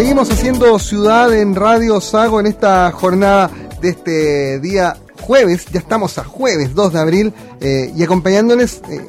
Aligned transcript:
Seguimos 0.00 0.30
haciendo 0.30 0.78
ciudad 0.78 1.30
en 1.34 1.54
Radio 1.54 2.00
Sago 2.00 2.40
en 2.40 2.46
esta 2.46 2.90
jornada 2.90 3.50
de 3.82 3.90
este 3.90 4.58
día 4.58 4.96
jueves, 5.20 5.66
ya 5.70 5.78
estamos 5.78 6.16
a 6.16 6.24
jueves 6.24 6.74
2 6.74 6.94
de 6.94 6.98
abril 6.98 7.34
eh, 7.60 7.92
y 7.94 8.02
acompañándoles 8.02 8.80
eh, 8.88 9.04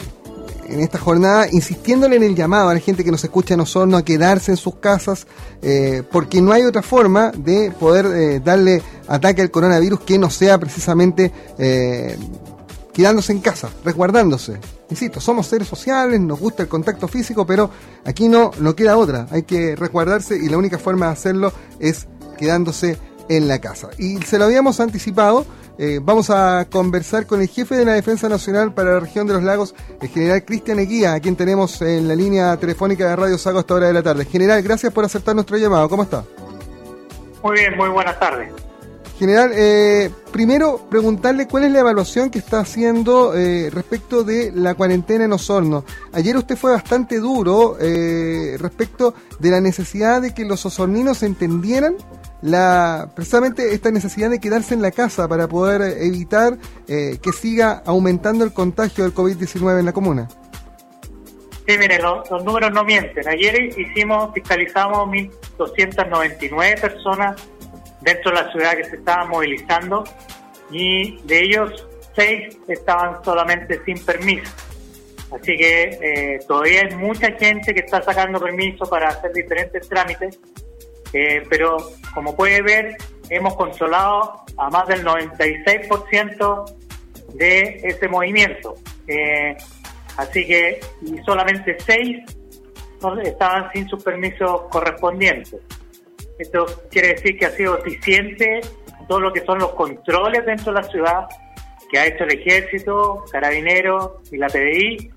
en 0.68 0.82
esta 0.82 0.98
jornada, 0.98 1.48
insistiéndole 1.50 2.18
en 2.18 2.24
el 2.24 2.36
llamado 2.36 2.68
a 2.68 2.74
la 2.74 2.82
gente 2.82 3.06
que 3.06 3.12
nos 3.12 3.24
escucha 3.24 3.54
en 3.54 3.62
Osorno 3.62 3.96
a 3.96 4.04
quedarse 4.04 4.52
en 4.52 4.58
sus 4.58 4.76
casas, 4.76 5.28
eh, 5.62 6.04
porque 6.12 6.42
no 6.42 6.52
hay 6.52 6.64
otra 6.64 6.82
forma 6.82 7.32
de 7.38 7.72
poder 7.72 8.44
darle 8.44 8.84
ataque 9.08 9.42
al 9.42 9.50
coronavirus 9.50 10.02
que 10.02 10.20
no 10.20 10.30
sea 10.30 10.60
precisamente 10.60 11.32
quedándose 12.94 13.32
en 13.32 13.40
casa, 13.40 13.70
resguardándose. 13.84 14.60
Insisto, 14.90 15.20
somos 15.20 15.48
seres 15.48 15.68
sociales, 15.68 16.20
nos 16.20 16.40
gusta 16.40 16.64
el 16.64 16.70
contacto 16.70 17.08
físico, 17.08 17.46
pero 17.46 17.70
aquí 18.06 18.28
no, 18.28 18.52
no 18.60 18.76
queda 18.76 18.98
otra. 18.98 19.28
Hay 19.32 19.44
que 19.44 19.76
resguardarse 19.76 20.38
y 20.38 20.50
la 20.50 20.58
única 20.58 20.78
forma 20.78 21.08
de 21.08 21.14
hacerlo 21.14 21.54
es 21.80 22.08
quedándose 22.38 22.98
en 23.30 23.48
la 23.48 23.60
casa. 23.60 23.90
Y 23.98 24.18
se 24.22 24.38
lo 24.38 24.46
habíamos 24.46 24.80
anticipado. 24.80 25.46
Eh, 25.78 26.00
vamos 26.02 26.30
a 26.30 26.68
conversar 26.70 27.26
con 27.26 27.42
el 27.42 27.48
jefe 27.48 27.76
de 27.76 27.86
la 27.86 27.94
Defensa 27.94 28.30
Nacional 28.30 28.74
para 28.74 28.94
la 28.94 29.00
región 29.00 29.26
de 29.26 29.34
los 29.34 29.42
lagos, 29.42 29.74
el 30.02 30.10
general 30.10 30.44
Cristian 30.44 30.80
Eguía, 30.80 31.14
a 31.14 31.20
quien 31.20 31.36
tenemos 31.36 31.82
en 31.82 32.08
la 32.08 32.16
línea 32.16 32.56
telefónica 32.58 33.08
de 33.08 33.16
Radio 33.16 33.38
Sago 33.38 33.58
a 33.58 33.62
esta 33.62 33.76
hora 33.76 33.88
de 33.88 33.94
la 33.94 34.04
tarde. 34.04 34.26
General, 34.26 34.62
gracias 34.62 34.94
por 34.94 35.06
aceptar 35.06 35.34
nuestro 35.34 35.58
llamado. 35.58 35.90
¿Cómo 35.90 36.04
está? 36.04 36.24
Muy 37.42 37.58
bien, 37.58 37.76
muy 37.78 37.90
buenas 37.90 38.20
tardes. 38.20 38.52
General, 39.22 39.52
eh, 39.54 40.10
primero 40.32 40.88
preguntarle 40.90 41.48
cuál 41.48 41.66
es 41.66 41.72
la 41.72 41.82
evaluación 41.82 42.32
que 42.32 42.40
está 42.40 42.62
haciendo 42.62 43.38
eh, 43.38 43.70
respecto 43.72 44.24
de 44.24 44.52
la 44.52 44.74
cuarentena 44.74 45.26
en 45.26 45.32
Osorno. 45.32 45.86
Ayer 46.12 46.36
usted 46.36 46.56
fue 46.56 46.72
bastante 46.72 47.20
duro 47.20 47.78
eh, 47.80 48.58
respecto 48.60 49.14
de 49.38 49.52
la 49.52 49.62
necesidad 49.62 50.24
de 50.24 50.34
que 50.34 50.44
los 50.44 50.66
osorninos 50.66 51.22
entendieran 51.22 51.98
la 52.42 53.12
precisamente 53.16 53.76
esta 53.76 53.92
necesidad 53.92 54.32
de 54.32 54.40
quedarse 54.40 54.74
en 54.74 54.82
la 54.82 54.90
casa 54.90 55.28
para 55.28 55.48
poder 55.48 56.02
evitar 56.02 56.58
que 56.88 57.32
siga 57.32 57.84
aumentando 57.86 58.44
el 58.44 58.54
contagio 58.54 59.04
del 59.04 59.14
COVID-19 59.14 59.82
en 59.82 59.86
la 59.86 59.94
comuna. 59.94 60.28
Sí, 61.68 61.78
mire, 61.78 62.02
los, 62.02 62.28
los 62.32 62.44
números 62.44 62.72
no 62.72 62.84
mienten. 62.84 63.28
Ayer 63.28 63.70
hicimos, 63.78 64.34
fiscalizamos 64.34 65.08
1.299 65.10 66.82
personas 66.82 67.36
dentro 68.02 68.32
de 68.32 68.42
la 68.42 68.52
ciudad 68.52 68.76
que 68.76 68.84
se 68.84 68.96
estaban 68.98 69.30
movilizando 69.30 70.04
y 70.72 71.18
de 71.24 71.40
ellos 71.40 71.88
seis 72.16 72.58
estaban 72.68 73.24
solamente 73.24 73.84
sin 73.86 74.04
permiso. 74.04 74.52
Así 75.32 75.56
que 75.56 76.00
eh, 76.02 76.40
todavía 76.46 76.82
hay 76.82 76.96
mucha 76.96 77.32
gente 77.32 77.74
que 77.74 77.80
está 77.82 78.02
sacando 78.02 78.40
permiso 78.40 78.86
para 78.90 79.10
hacer 79.10 79.32
diferentes 79.32 79.88
trámites, 79.88 80.40
eh, 81.14 81.44
pero 81.50 81.78
como 82.14 82.36
puede 82.36 82.62
ver, 82.62 82.98
hemos 83.30 83.56
controlado 83.56 84.44
a 84.58 84.70
más 84.70 84.88
del 84.88 85.06
96% 85.06 86.76
de 87.34 87.80
ese 87.84 88.08
movimiento. 88.10 88.76
Eh, 89.08 89.56
así 90.18 90.46
que 90.46 90.82
solamente 91.26 91.78
seis 91.80 92.18
estaban 93.24 93.72
sin 93.72 93.88
sus 93.88 94.04
permisos 94.04 94.64
correspondientes. 94.70 95.60
Esto 96.42 96.66
quiere 96.90 97.10
decir 97.10 97.38
que 97.38 97.46
ha 97.46 97.52
sido 97.52 97.78
eficiente 97.78 98.62
todo 99.08 99.20
lo 99.20 99.32
que 99.32 99.42
son 99.42 99.60
los 99.60 99.74
controles 99.74 100.46
dentro 100.46 100.74
de 100.74 100.82
la 100.82 100.88
ciudad 100.88 101.28
que 101.92 102.00
ha 102.00 102.08
hecho 102.08 102.24
el 102.24 102.40
ejército, 102.40 103.26
carabineros 103.32 104.12
y 104.32 104.38
la 104.38 104.48
PDI 104.48 105.12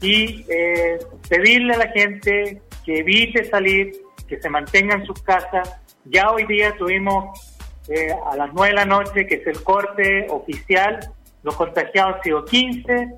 y 0.00 0.46
eh, 0.48 0.98
pedirle 1.28 1.74
a 1.74 1.78
la 1.78 1.88
gente 1.88 2.62
que 2.84 3.00
evite 3.00 3.44
salir, 3.44 3.92
que 4.28 4.40
se 4.40 4.48
mantenga 4.48 4.94
en 4.94 5.04
sus 5.04 5.20
casas. 5.22 5.76
Ya 6.04 6.30
hoy 6.30 6.46
día 6.46 6.74
tuvimos 6.78 7.58
eh, 7.88 8.14
a 8.30 8.36
las 8.36 8.52
9 8.54 8.68
de 8.68 8.74
la 8.74 8.84
noche, 8.84 9.26
que 9.26 9.36
es 9.36 9.46
el 9.46 9.62
corte 9.62 10.26
oficial, 10.30 11.12
los 11.42 11.56
contagiados 11.56 12.16
han 12.16 12.22
sido 12.22 12.44
15, 12.44 13.08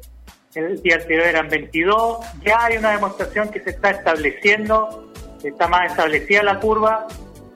el 0.54 0.82
día 0.82 0.97
anterior 0.97 1.26
eran 1.26 1.48
22, 1.48 2.19
ya 2.43 2.64
hay 2.64 2.78
una 2.78 2.93
demostración 2.93 3.50
que 3.50 3.60
se 3.60 3.70
está 3.70 3.91
estableciendo, 3.91 5.12
está 5.43 5.69
más 5.69 5.91
establecida 5.91 6.43
la 6.43 6.59
curva 6.59 7.06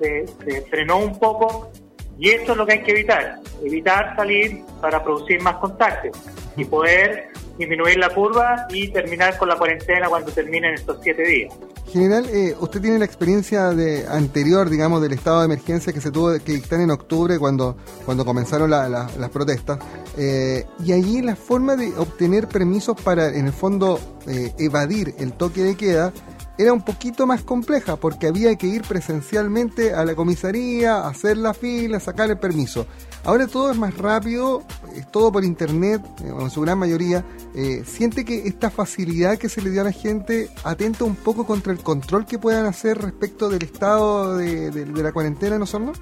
se, 0.01 0.27
frenó 0.71 0.99
un 0.99 1.19
poco 1.19 1.71
y 2.19 2.31
eso 2.31 2.53
es 2.53 2.59
lo 2.59 2.67
que 2.67 2.73
hay 2.75 2.83
que 2.83 2.91
evitar, 2.91 3.41
evitar 3.65 4.17
salir 4.17 4.63
para 4.81 5.03
producir 5.03 5.41
más 5.41 5.57
contagios 5.57 6.17
y 6.57 6.65
poder 6.65 7.29
disminuir 7.59 7.99
la 7.99 8.11
curva 8.11 8.67
y 8.71 8.89
terminar 8.89 9.37
con 9.37 9.49
la 9.49 9.57
cuarentena 9.57 10.09
cuando 10.09 10.31
terminen 10.33 10.75
estos 10.75 10.99
siete 11.03 11.23
días. 11.23 11.55
General, 11.93 12.27
eh, 12.31 12.55
usted 12.61 12.83
tiene 12.83 12.99
la 12.99 13.07
experiencia 13.07 13.71
de 13.71 14.07
anterior, 14.07 14.69
digamos, 14.69 15.01
del 15.01 15.13
estado 15.13 15.41
de 15.41 15.47
emergencia 15.47 15.93
que 15.93 16.01
se 16.01 16.11
tuvo 16.11 16.39
que 16.39 16.53
dictar 16.53 16.81
en 16.81 16.91
octubre 16.91 17.39
cuando, 17.39 17.77
cuando 18.05 18.25
comenzaron 18.25 18.71
las 18.71 19.31
protestas. 19.31 19.79
Eh, 20.17 20.67
y 20.85 20.93
allí 20.93 21.23
la 21.23 21.35
forma 21.35 21.77
de 21.77 21.89
obtener 21.97 22.47
permisos 22.47 23.01
para, 23.01 23.29
en 23.29 23.47
el 23.47 23.53
fondo, 23.53 23.99
eh, 24.27 24.53
evadir 24.59 25.15
el 25.19 25.33
toque 25.33 25.63
de 25.63 25.77
queda 25.77 26.13
era 26.59 26.73
un 26.73 26.83
poquito 26.83 27.27
más 27.27 27.43
compleja 27.43 27.97
porque 27.97 28.27
había 28.27 28.57
que 28.57 28.67
ir 28.67 28.83
presencialmente 28.83 29.95
a 29.95 30.05
la 30.05 30.17
comisaría, 30.17 31.07
hacer 31.07 31.37
la 31.37 31.55
fila, 31.55 32.01
sacar 32.01 32.31
el 32.31 32.39
permiso. 32.39 32.87
Ahora 33.25 33.47
todo 33.47 33.71
es 33.71 33.79
más 33.79 33.97
rápido, 33.97 34.65
es 34.97 35.09
todo 35.11 35.31
por 35.31 35.45
internet, 35.45 36.03
eh, 36.25 36.33
en 36.41 36.51
su 36.51 36.61
gran 36.63 36.79
mayoría. 36.79 37.25
Eh, 37.55 37.85
¿Siente 37.85 38.25
que 38.25 38.49
esta 38.49 38.71
facilidad 38.71 39.39
que 39.39 39.49
se 39.49 39.63
le 39.63 39.71
dio 39.71 39.83
a 39.83 39.85
la 39.85 39.93
gente 39.93 40.49
atenta 40.65 41.05
un 41.05 41.15
poco 41.15 41.47
contra 41.47 41.73
el 41.73 41.79
control 41.79 42.27
que 42.27 42.39
puedan 42.39 42.67
hacer 42.67 42.99
respecto 42.99 43.49
del 43.49 43.63
estado 43.63 44.37
de, 44.37 44.87
la 44.87 45.13
cuarentena 45.13 45.57
en 45.57 45.63
Osorno? 45.63 45.93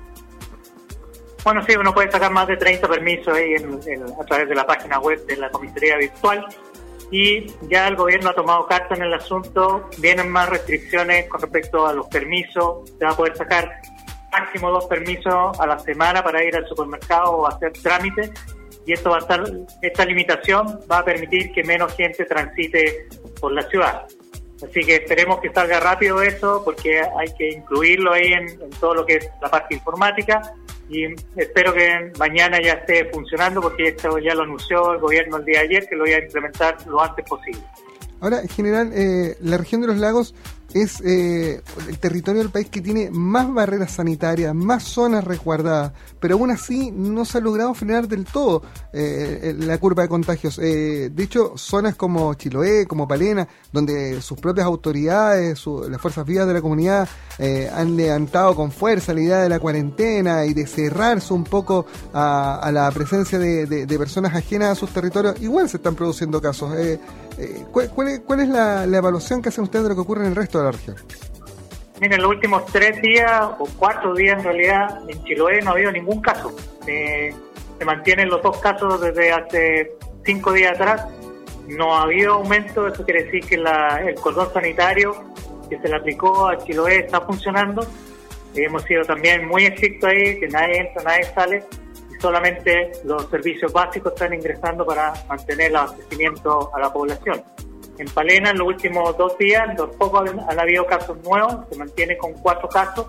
Bueno, 1.44 1.62
sí, 1.64 1.76
uno 1.76 1.92
puede 1.94 2.10
sacar 2.10 2.32
más 2.32 2.48
de 2.48 2.56
30 2.56 2.88
permisos 2.88 3.28
ahí 3.28 3.54
a 3.54 4.24
través 4.24 4.48
de 4.48 4.54
la 4.54 4.66
página 4.66 4.98
web 4.98 5.24
de 5.26 5.36
la 5.36 5.50
comisaría 5.50 5.96
virtual 5.96 6.44
y 7.10 7.46
ya 7.68 7.88
el 7.88 7.96
gobierno 7.96 8.30
ha 8.30 8.34
tomado 8.34 8.66
carta 8.66 8.94
en 8.94 9.02
el 9.02 9.14
asunto, 9.14 9.88
vienen 9.98 10.28
más 10.30 10.48
restricciones 10.48 11.28
con 11.28 11.40
respecto 11.40 11.86
a 11.86 11.92
los 11.92 12.06
permisos, 12.08 12.90
se 12.98 13.04
va 13.04 13.12
a 13.12 13.16
poder 13.16 13.36
sacar 13.36 13.80
máximo 14.32 14.70
dos 14.70 14.86
permisos 14.86 15.58
a 15.58 15.66
la 15.66 15.78
semana 15.78 16.22
para 16.22 16.42
ir 16.44 16.54
al 16.56 16.66
supermercado 16.66 17.32
o 17.32 17.46
hacer 17.46 17.72
trámites 17.72 18.30
y 18.84 18.92
esto 18.92 19.10
va 19.10 19.16
a 19.16 19.20
estar, 19.20 19.44
esta 19.82 20.04
limitación 20.04 20.80
va 20.90 20.98
a 20.98 21.04
permitir 21.04 21.52
que 21.52 21.64
menos 21.64 21.94
gente 21.94 22.24
transite 22.24 23.08
por 23.40 23.52
la 23.52 23.62
ciudad. 23.62 24.06
Así 24.56 24.80
que 24.80 24.96
esperemos 24.96 25.40
que 25.40 25.52
salga 25.52 25.80
rápido 25.80 26.22
eso 26.22 26.62
porque 26.64 27.00
hay 27.00 27.34
que 27.36 27.50
incluirlo 27.50 28.12
ahí 28.12 28.32
en 28.32 28.70
todo 28.80 28.94
lo 28.94 29.06
que 29.06 29.16
es 29.16 29.28
la 29.42 29.50
parte 29.50 29.74
informática 29.74 30.54
y 30.88 31.06
espero 31.36 31.72
que 31.74 32.12
mañana 32.18 32.60
ya 32.62 32.74
esté 32.74 33.10
funcionando 33.10 33.60
porque 33.60 33.88
esto 33.88 34.18
ya 34.18 34.34
lo 34.34 34.42
anunció 34.42 34.92
el 34.92 35.00
gobierno 35.00 35.38
el 35.38 35.44
día 35.44 35.60
de 35.60 35.66
ayer 35.66 35.88
que 35.88 35.96
lo 35.96 36.06
iba 36.06 36.16
a 36.16 36.22
implementar 36.22 36.76
lo 36.86 37.02
antes 37.02 37.24
posible. 37.28 37.62
Ahora, 38.20 38.40
en 38.40 38.48
general, 38.48 38.92
eh, 38.94 39.36
la 39.40 39.58
región 39.58 39.80
de 39.80 39.88
los 39.88 39.98
lagos 39.98 40.34
es 40.82 41.00
eh, 41.00 41.62
el 41.88 41.98
territorio 41.98 42.42
del 42.42 42.50
país 42.50 42.68
que 42.68 42.80
tiene 42.80 43.10
más 43.10 43.52
barreras 43.52 43.92
sanitarias, 43.92 44.54
más 44.54 44.82
zonas 44.82 45.24
resguardadas, 45.24 45.92
pero 46.20 46.34
aún 46.34 46.50
así 46.50 46.90
no 46.90 47.24
se 47.24 47.38
ha 47.38 47.40
logrado 47.40 47.72
frenar 47.74 48.08
del 48.08 48.24
todo 48.24 48.62
eh, 48.92 49.54
la 49.58 49.78
curva 49.78 50.02
de 50.02 50.08
contagios. 50.08 50.56
de 50.56 51.12
hecho, 51.18 51.54
zonas 51.56 51.94
como 51.94 52.34
Chiloé, 52.34 52.86
como 52.86 53.08
Palena, 53.08 53.48
donde 53.72 54.20
sus 54.20 54.38
propias 54.38 54.66
autoridades, 54.66 55.64
las 55.88 56.00
fuerzas 56.00 56.26
vivas 56.26 56.46
de 56.46 56.54
la 56.54 56.60
comunidad 56.60 57.08
han 57.72 57.96
levantado 57.96 58.54
con 58.54 58.70
fuerza 58.70 59.12
la 59.12 59.20
idea 59.20 59.38
de 59.38 59.48
la 59.48 59.60
cuarentena 59.60 60.44
y 60.46 60.54
de 60.54 60.66
cerrarse 60.66 61.32
un 61.32 61.44
poco 61.44 61.86
a, 62.12 62.70
la 62.72 62.90
presencia 62.90 63.38
de, 63.38 63.98
personas 63.98 64.34
ajenas 64.34 64.70
a 64.70 64.74
sus 64.74 64.90
territorios, 64.90 65.40
igual 65.40 65.68
se 65.68 65.78
están 65.78 65.94
produciendo 65.94 66.40
casos. 66.40 66.72
¿cuál, 67.72 68.40
es, 68.40 68.48
la, 68.48 68.86
la 68.86 68.96
evaluación 68.98 69.42
que 69.42 69.48
hacen 69.50 69.64
ustedes 69.64 69.84
de 69.84 69.88
lo 69.90 69.94
que 69.94 70.00
ocurre 70.00 70.22
en 70.22 70.28
el 70.28 70.36
resto 70.36 70.58
de 70.58 70.64
la 70.66 70.72
región? 70.72 70.96
Miren, 72.00 72.20
los 72.20 72.30
últimos 72.30 72.66
tres 72.66 73.00
días 73.00 73.42
o 73.58 73.66
cuatro 73.78 74.14
días 74.14 74.38
en 74.38 74.44
realidad 74.44 75.00
en 75.08 75.24
Chiloé 75.24 75.62
no 75.62 75.70
ha 75.70 75.72
habido 75.72 75.90
ningún 75.92 76.20
caso. 76.20 76.54
Eh, 76.86 77.34
se 77.78 77.84
mantienen 77.84 78.28
los 78.28 78.42
dos 78.42 78.58
casos 78.58 79.00
desde 79.00 79.32
hace 79.32 79.92
cinco 80.24 80.52
días 80.52 80.74
atrás. 80.74 81.06
No 81.68 81.96
ha 81.96 82.02
habido 82.02 82.34
aumento, 82.34 82.86
eso 82.86 83.04
quiere 83.04 83.24
decir 83.24 83.44
que 83.46 83.54
el 83.56 84.14
cordón 84.16 84.52
sanitario 84.52 85.16
que 85.68 85.78
se 85.78 85.88
le 85.88 85.96
aplicó 85.96 86.48
a 86.48 86.58
Chiloé 86.58 86.98
está 86.98 87.20
funcionando. 87.20 87.86
hemos 88.54 88.82
sido 88.84 89.02
también 89.02 89.46
muy 89.46 89.66
estrictos 89.66 90.10
ahí, 90.10 90.38
que 90.38 90.48
nadie 90.48 90.80
entra, 90.80 91.02
nadie 91.02 91.24
sale, 91.34 91.64
y 92.10 92.20
solamente 92.20 92.92
los 93.04 93.28
servicios 93.30 93.72
básicos 93.72 94.12
están 94.12 94.32
ingresando 94.32 94.86
para 94.86 95.12
mantener 95.28 95.68
el 95.70 95.76
abastecimiento 95.76 96.70
a 96.74 96.80
la 96.80 96.92
población. 96.92 97.42
En 97.98 98.08
Palena, 98.08 98.50
en 98.50 98.58
los 98.58 98.68
últimos 98.68 99.16
dos 99.16 99.36
días, 99.38 99.76
los 99.76 99.94
pocos 99.96 100.30
han, 100.48 100.60
habido 100.60 100.86
casos 100.86 101.16
nuevos, 101.22 101.56
se 101.70 101.78
mantiene 101.78 102.16
con 102.16 102.32
cuatro 102.34 102.68
casos, 102.68 103.06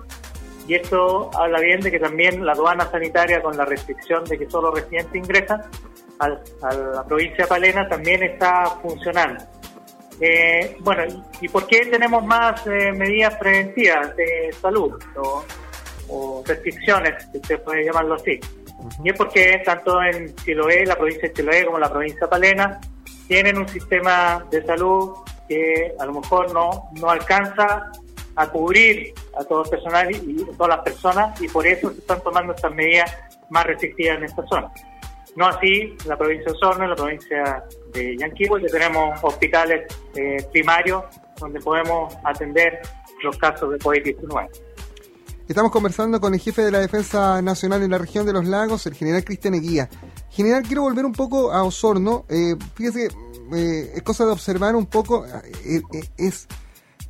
y 0.68 0.76
esto 0.76 1.30
habla 1.34 1.60
bien 1.60 1.82
de 1.82 1.92
que 1.92 2.00
también 2.00 2.46
la 2.46 2.54
aduana 2.54 2.90
sanitaria, 2.90 3.42
con 3.42 3.56
la 3.56 3.66
restricción 3.66 4.24
de 4.26 4.38
que 4.38 4.50
solo 4.50 4.72
residentes 4.72 5.16
ingresan 5.16 5.62
a 6.20 6.30
la 6.74 7.04
provincia 7.06 7.44
de 7.44 7.48
Palena, 7.48 7.88
también 7.88 8.24
está 8.24 8.66
funcionando. 8.82 9.44
Eh, 10.20 10.78
bueno, 10.80 11.04
¿y 11.42 11.48
por 11.48 11.68
qué 11.68 11.86
tenemos 11.86 12.26
más 12.26 12.66
eh, 12.66 12.92
medidas 12.92 13.36
preventivas 13.36 14.16
de 14.16 14.52
salud 14.60 14.94
o, 15.16 16.44
restricciones, 16.46 17.28
si 17.32 17.38
usted 17.38 17.62
puede 17.62 17.86
llamarlo 17.86 18.16
así? 18.16 18.40
Y 19.04 19.10
es 19.10 19.18
porque 19.18 19.62
tanto 19.64 20.02
en 20.02 20.36
Chiloé, 20.38 20.86
la 20.86 20.96
provincia 20.96 21.28
de 21.28 21.34
Chiloé, 21.34 21.66
como 21.66 21.78
la 21.78 21.92
provincia 21.92 22.22
de 22.22 22.28
Palena, 22.28 22.80
tienen 23.28 23.58
un 23.58 23.68
sistema 23.68 24.46
de 24.50 24.66
salud 24.66 25.14
que 25.48 25.94
a 26.00 26.06
lo 26.06 26.14
mejor 26.14 26.54
no, 26.54 26.90
no 26.94 27.10
alcanza 27.10 27.92
a 28.36 28.50
cubrir 28.50 29.14
a 29.40 29.44
todo 29.44 29.64
el 29.64 29.70
personal 29.70 30.12
y, 30.12 30.44
a 30.44 30.58
todas 30.58 30.78
las 30.78 30.80
personas 30.82 31.42
y 31.42 31.48
por 31.48 31.66
eso 31.66 31.92
se 31.92 32.00
están 32.00 32.22
tomando 32.22 32.54
estas 32.54 32.74
medidas 32.74 33.12
más 33.50 33.66
restrictivas 33.66 34.18
en 34.18 34.24
esta 34.26 34.46
zona. 34.48 34.72
No 35.36 35.48
así 35.48 35.96
la 36.06 36.18
provincia 36.18 36.52
de 36.52 36.58
Osorno, 36.58 36.88
la 36.88 36.96
provincia 36.96 37.64
de 37.94 38.18
Yanquihue, 38.18 38.62
que 38.62 38.68
tenemos 38.68 39.20
hospitales 39.24 39.86
eh, 40.16 40.38
primarios 40.52 41.04
donde 41.40 41.60
podemos 41.60 42.16
atender 42.24 42.82
los 43.24 43.38
casos 43.38 43.72
de 43.72 43.78
COVID-19. 43.78 44.50
Estamos 45.48 45.72
conversando 45.72 46.20
con 46.20 46.34
el 46.34 46.40
jefe 46.40 46.62
de 46.62 46.72
la 46.72 46.80
Defensa 46.80 47.42
Nacional 47.42 47.82
en 47.82 47.92
la 47.92 47.98
región 47.98 48.26
de 48.26 48.34
los 48.34 48.46
lagos, 48.46 48.86
el 48.86 48.94
general 48.94 49.24
Cristian 49.24 49.54
Eguía. 49.54 49.90
General, 50.30 50.62
quiero 50.64 50.82
volver 50.82 51.06
un 51.06 51.14
poco 51.14 51.52
a 51.52 51.64
Osorno. 51.64 52.26
Eh, 52.28 52.56
fíjese, 52.76 53.10
eh, 53.54 53.94
es 53.96 54.04
cosa 54.04 54.26
de 54.26 54.32
observar 54.32 54.76
un 54.76 54.86
poco, 54.86 55.26
eh, 55.26 55.82
es 56.18 56.48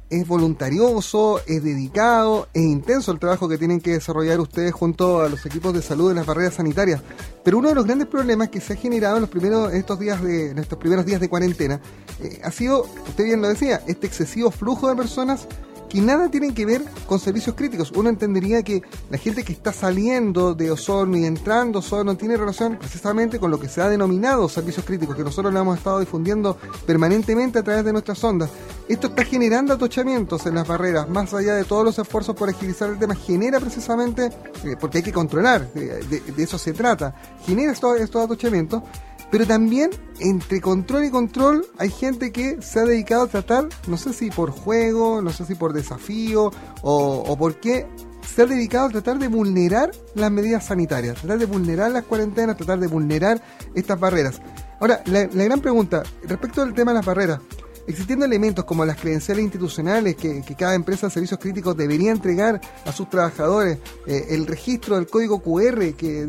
es 0.09 0.27
voluntarioso, 0.27 1.41
es 1.45 1.63
dedicado, 1.63 2.47
es 2.53 2.63
intenso 2.63 3.11
el 3.11 3.19
trabajo 3.19 3.49
que 3.49 3.57
tienen 3.57 3.81
que 3.81 3.91
desarrollar 3.91 4.39
ustedes 4.39 4.71
junto 4.71 5.21
a 5.21 5.29
los 5.29 5.45
equipos 5.45 5.73
de 5.73 5.81
salud 5.81 6.11
en 6.11 6.17
las 6.17 6.25
barreras 6.25 6.55
sanitarias. 6.55 7.01
Pero 7.43 7.57
uno 7.57 7.69
de 7.69 7.75
los 7.75 7.85
grandes 7.85 8.07
problemas 8.07 8.49
que 8.49 8.61
se 8.61 8.73
ha 8.73 8.75
generado 8.75 9.17
en 9.17 9.21
los 9.21 9.29
primeros 9.29 9.73
estos 9.73 9.99
días 9.99 10.21
de 10.21 10.51
en 10.51 10.59
estos 10.59 10.77
primeros 10.77 11.05
días 11.05 11.19
de 11.19 11.29
cuarentena 11.29 11.81
eh, 12.21 12.39
ha 12.43 12.51
sido, 12.51 12.83
usted 13.07 13.25
bien 13.25 13.41
lo 13.41 13.49
decía, 13.49 13.81
este 13.87 14.07
excesivo 14.07 14.51
flujo 14.51 14.87
de 14.87 14.95
personas 14.95 15.47
que 15.89 16.01
nada 16.01 16.29
tienen 16.29 16.53
que 16.53 16.65
ver 16.65 16.83
con 17.05 17.19
servicios 17.19 17.55
críticos. 17.55 17.91
Uno 17.91 18.09
entendería 18.09 18.63
que 18.63 18.81
la 19.09 19.17
gente 19.17 19.43
que 19.43 19.53
está 19.53 19.71
saliendo 19.71 20.53
de 20.53 20.71
Osorno 20.71 21.17
y 21.17 21.25
entrando 21.25 21.79
a 21.79 21.81
Osorno 21.81 22.17
tiene 22.17 22.37
relación 22.37 22.77
precisamente 22.77 23.39
con 23.39 23.51
lo 23.51 23.59
que 23.59 23.69
se 23.69 23.81
ha 23.81 23.89
denominado 23.89 24.49
servicios 24.49 24.85
críticos, 24.85 25.15
que 25.15 25.23
nosotros 25.23 25.53
lo 25.53 25.59
hemos 25.59 25.77
estado 25.77 25.99
difundiendo 25.99 26.57
permanentemente 26.85 27.59
a 27.59 27.63
través 27.63 27.85
de 27.85 27.93
nuestras 27.93 28.23
ondas. 28.23 28.49
Esto 28.87 29.07
está 29.07 29.23
generando 29.25 29.73
atochamientos 29.73 30.45
en 30.45 30.55
las 30.55 30.67
barreras, 30.67 31.09
más 31.09 31.33
allá 31.33 31.55
de 31.55 31.65
todos 31.65 31.83
los 31.83 31.99
esfuerzos 31.99 32.35
por 32.35 32.49
agilizar 32.49 32.89
el 32.89 32.97
tema, 32.97 33.15
genera 33.15 33.59
precisamente, 33.59 34.31
eh, 34.63 34.75
porque 34.79 34.99
hay 34.99 35.03
que 35.03 35.11
controlar, 35.11 35.67
eh, 35.75 35.99
de, 36.09 36.43
eso 36.43 36.57
se 36.57 36.71
trata, 36.73 37.13
genera 37.45 37.73
estos, 37.73 37.99
estos 37.99 38.23
atochamientos 38.23 38.83
pero 39.31 39.45
también 39.45 39.91
entre 40.19 40.61
control 40.61 41.05
y 41.05 41.11
control 41.11 41.65
hay 41.77 41.89
gente 41.89 42.31
que 42.31 42.61
se 42.61 42.79
ha 42.79 42.85
dedicado 42.85 43.23
a 43.23 43.27
tratar, 43.27 43.67
no 43.87 43.97
sé 43.97 44.13
si 44.13 44.29
por 44.29 44.51
juego, 44.51 45.21
no 45.21 45.31
sé 45.31 45.45
si 45.45 45.55
por 45.55 45.73
desafío 45.73 46.51
o, 46.81 47.37
por 47.37 47.59
qué, 47.59 47.87
se 48.35 48.43
ha 48.43 48.45
dedicado 48.45 48.87
a 48.87 48.89
tratar 48.89 49.19
de 49.19 49.27
vulnerar 49.27 49.91
las 50.15 50.31
medidas 50.31 50.65
sanitarias, 50.65 51.17
tratar 51.19 51.39
de 51.39 51.45
vulnerar 51.45 51.91
las 51.91 52.03
cuarentenas, 52.03 52.57
tratar 52.57 52.79
de 52.79 52.87
vulnerar 52.87 53.41
estas 53.73 53.99
barreras. 53.99 54.41
Ahora, 54.79 55.01
la, 55.05 55.25
gran 55.25 55.59
pregunta, 55.59 56.03
respecto 56.23 56.61
al 56.61 56.73
tema 56.73 56.91
de 56.91 56.97
las 56.97 57.05
barreras, 57.05 57.39
existiendo 57.87 58.25
elementos 58.25 58.65
como 58.65 58.85
las 58.85 58.97
credenciales 58.97 59.43
institucionales 59.43 60.15
que, 60.15 60.43
cada 60.57 60.75
empresa 60.75 61.07
de 61.07 61.13
servicios 61.13 61.39
críticos 61.39 61.75
debería 61.75 62.11
entregar 62.11 62.61
a 62.85 62.91
sus 62.91 63.09
trabajadores, 63.09 63.79
eh, 64.05 64.27
el 64.29 64.45
registro 64.45 64.95
del 64.95 65.07
código 65.07 65.41
QR 65.41 65.93
que, 65.95 66.21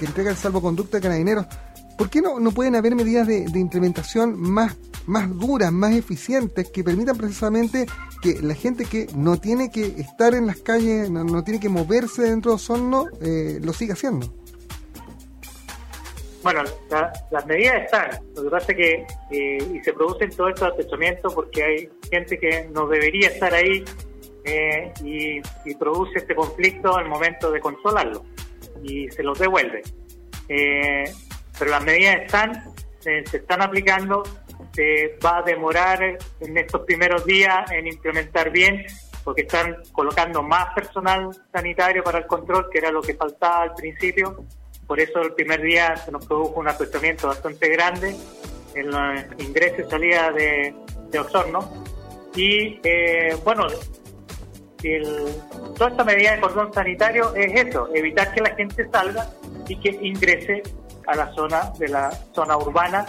entrega 0.00 0.30
el 0.30 0.36
salvoconducto 0.36 0.96
de 0.96 1.02
carabineros, 1.02 1.46
¿Por 1.96 2.10
qué 2.10 2.20
no, 2.20 2.40
no 2.40 2.50
pueden 2.50 2.74
haber 2.74 2.94
medidas 2.94 3.26
de, 3.26 3.46
implementación 3.54 4.38
más, 4.38 4.76
más 5.06 5.30
duras, 5.38 5.72
más 5.72 5.94
eficientes, 5.94 6.70
que 6.70 6.82
permitan 6.82 7.16
precisamente 7.16 7.86
que 8.22 8.40
la 8.42 8.54
gente 8.54 8.84
que 8.84 9.06
no 9.14 9.38
tiene 9.38 9.70
que 9.70 9.86
estar 9.86 10.34
en 10.34 10.46
las 10.46 10.58
calles, 10.58 11.10
no, 11.10 11.44
tiene 11.44 11.60
que 11.60 11.68
moverse 11.68 12.22
dentro 12.22 12.52
de 12.52 12.56
Osorno, 12.56 13.06
eh, 13.20 13.58
lo 13.62 13.72
siga 13.72 13.94
haciendo? 13.94 14.32
Bueno, 16.44 16.62
las 17.30 17.46
medidas 17.46 17.84
están. 17.84 18.10
Lo 18.36 18.42
que 18.42 18.50
pasa 18.50 18.72
es 18.72 18.76
que 18.76 19.06
eh, 19.30 19.58
y 19.72 19.82
se 19.82 19.94
producen 19.94 20.28
todos 20.30 20.50
estos 20.50 20.74
atechamientos 20.74 21.32
porque 21.32 21.64
hay 21.64 21.88
gente 22.10 22.38
que 22.38 22.68
no 22.70 22.86
debería 22.86 23.28
estar 23.28 23.54
ahí 23.54 23.82
eh, 24.44 24.92
y, 25.02 25.40
produce 25.76 26.18
este 26.18 26.34
conflicto 26.34 26.96
al 26.96 27.08
momento 27.08 27.50
de 27.50 27.60
consolarlo 27.60 28.24
y 28.82 29.08
se 29.08 29.22
los 29.22 29.38
devuelve. 29.38 29.82
Eh, 30.50 31.04
pero 31.58 31.70
las 31.70 31.84
medidas 31.84 32.16
están, 32.22 32.74
se, 33.00 33.18
están 33.18 33.62
aplicando, 33.62 34.22
se 34.72 35.18
va 35.24 35.38
a 35.38 35.42
demorar 35.42 36.02
en 36.40 36.58
estos 36.58 36.82
primeros 36.82 37.24
días 37.24 37.70
en 37.70 37.86
implementar 37.86 38.50
bien, 38.50 38.84
porque 39.22 39.42
están 39.42 39.76
colocando 39.92 40.42
más 40.42 40.74
personal 40.74 41.30
sanitario 41.52 42.02
para 42.02 42.18
el 42.18 42.26
control, 42.26 42.68
que 42.70 42.78
era 42.78 42.90
lo 42.90 43.00
que 43.00 43.14
faltaba 43.14 43.62
al 43.62 43.74
principio. 43.74 44.44
Por 44.86 45.00
eso 45.00 45.20
el 45.20 45.32
primer 45.32 45.62
día 45.62 45.96
se 45.96 46.12
nos 46.12 46.26
produjo 46.26 46.60
un 46.60 46.68
afectamiento 46.68 47.28
bastante 47.28 47.68
grande 47.68 48.14
en 48.74 48.90
la 48.90 49.26
ingreso 49.38 49.80
y 49.80 49.90
salida 49.90 50.30
de, 50.32 50.74
de 51.10 51.18
Osorno. 51.18 51.84
Y 52.34 52.80
eh, 52.82 53.34
bueno, 53.44 53.66
toda 55.76 55.90
esta 55.90 56.04
medida 56.04 56.32
de 56.32 56.40
cordón 56.40 56.72
sanitario 56.72 57.34
es 57.34 57.68
eso, 57.68 57.88
evitar 57.94 58.34
que 58.34 58.40
la 58.42 58.54
gente 58.54 58.86
salga 58.90 59.26
y 59.68 59.76
que 59.80 59.90
ingrese 60.02 60.62
a 61.06 61.14
la 61.14 61.32
zona 61.34 61.72
de 61.78 61.88
la 61.88 62.10
zona 62.32 62.56
urbana 62.56 63.06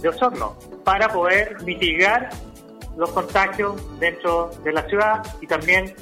de 0.00 0.08
Osorno 0.08 0.56
para 0.84 1.08
poder 1.08 1.62
mitigar 1.62 2.30
los 2.96 3.10
contagios 3.10 3.74
dentro 3.98 4.50
de 4.62 4.72
la 4.72 4.82
ciudad 4.88 5.24
y 5.40 5.46
también 5.46 5.94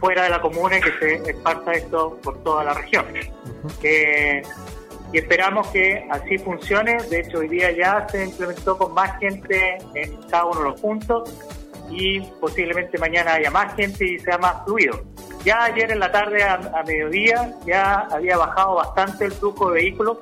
fuera 0.00 0.24
de 0.24 0.30
la 0.30 0.40
comuna 0.40 0.78
y 0.78 0.80
que 0.80 0.92
se 0.98 1.30
esparza 1.30 1.72
esto 1.72 2.18
por 2.22 2.42
toda 2.42 2.64
la 2.64 2.74
región. 2.74 3.04
y 5.12 5.18
esperamos 5.18 5.68
que 5.68 6.08
así 6.10 6.38
funcione. 6.38 6.96
De 7.10 7.20
hecho, 7.20 7.38
hoy 7.38 7.48
día 7.48 7.70
ya 7.70 8.06
se 8.08 8.24
implementó 8.24 8.78
con 8.78 8.94
más 8.94 9.18
gente 9.18 9.78
en 9.94 10.16
cada 10.28 10.46
uno 10.46 10.60
de 10.60 10.68
los 10.70 10.80
puntos 10.80 11.34
y 11.90 12.20
posiblemente 12.20 12.96
mañana 12.98 13.34
haya 13.34 13.50
más 13.50 13.74
gente 13.74 14.04
y 14.04 14.18
sea 14.20 14.38
más 14.38 14.64
fluido. 14.64 15.02
Ya 15.44 15.64
ayer 15.64 15.90
en 15.90 15.98
la 15.98 16.10
tarde 16.12 16.42
a, 16.42 16.54
a 16.54 16.82
mediodía 16.84 17.54
ya 17.66 18.06
había 18.10 18.36
bajado 18.36 18.76
bastante 18.76 19.24
el 19.26 19.32
flujo 19.32 19.70
de 19.70 19.74
vehículos 19.74 20.18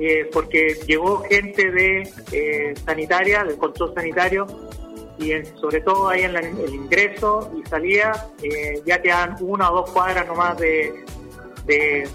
eh, 0.00 0.28
porque 0.32 0.78
llegó 0.86 1.22
gente 1.24 1.70
de 1.70 2.10
eh, 2.32 2.74
sanitaria, 2.84 3.44
del 3.44 3.56
control 3.56 3.94
sanitario, 3.94 4.46
y 5.18 5.32
sobre 5.58 5.80
todo 5.80 6.08
ahí 6.08 6.22
en 6.22 6.36
el 6.36 6.74
ingreso 6.74 7.50
y 7.56 7.66
salida 7.66 8.28
eh, 8.42 8.82
ya 8.84 9.00
quedan 9.00 9.36
una 9.40 9.70
o 9.70 9.76
dos 9.76 9.90
cuadras 9.90 10.26
nomás 10.26 10.58
de, 10.58 11.02
de, 11.64 12.06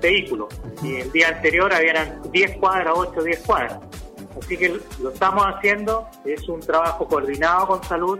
vehículos. 0.00 0.48
Y 0.82 0.96
el 0.96 1.12
día 1.12 1.28
anterior 1.28 1.70
habían 1.72 2.22
10 2.32 2.56
cuadras, 2.56 2.94
8 2.96 3.12
o 3.14 3.22
10 3.22 3.40
cuadras. 3.40 3.78
Así 4.40 4.56
que 4.56 4.80
lo 5.00 5.10
estamos 5.10 5.44
haciendo, 5.46 6.08
es 6.24 6.48
un 6.48 6.60
trabajo 6.60 7.06
coordinado 7.06 7.66
con 7.66 7.84
salud 7.84 8.18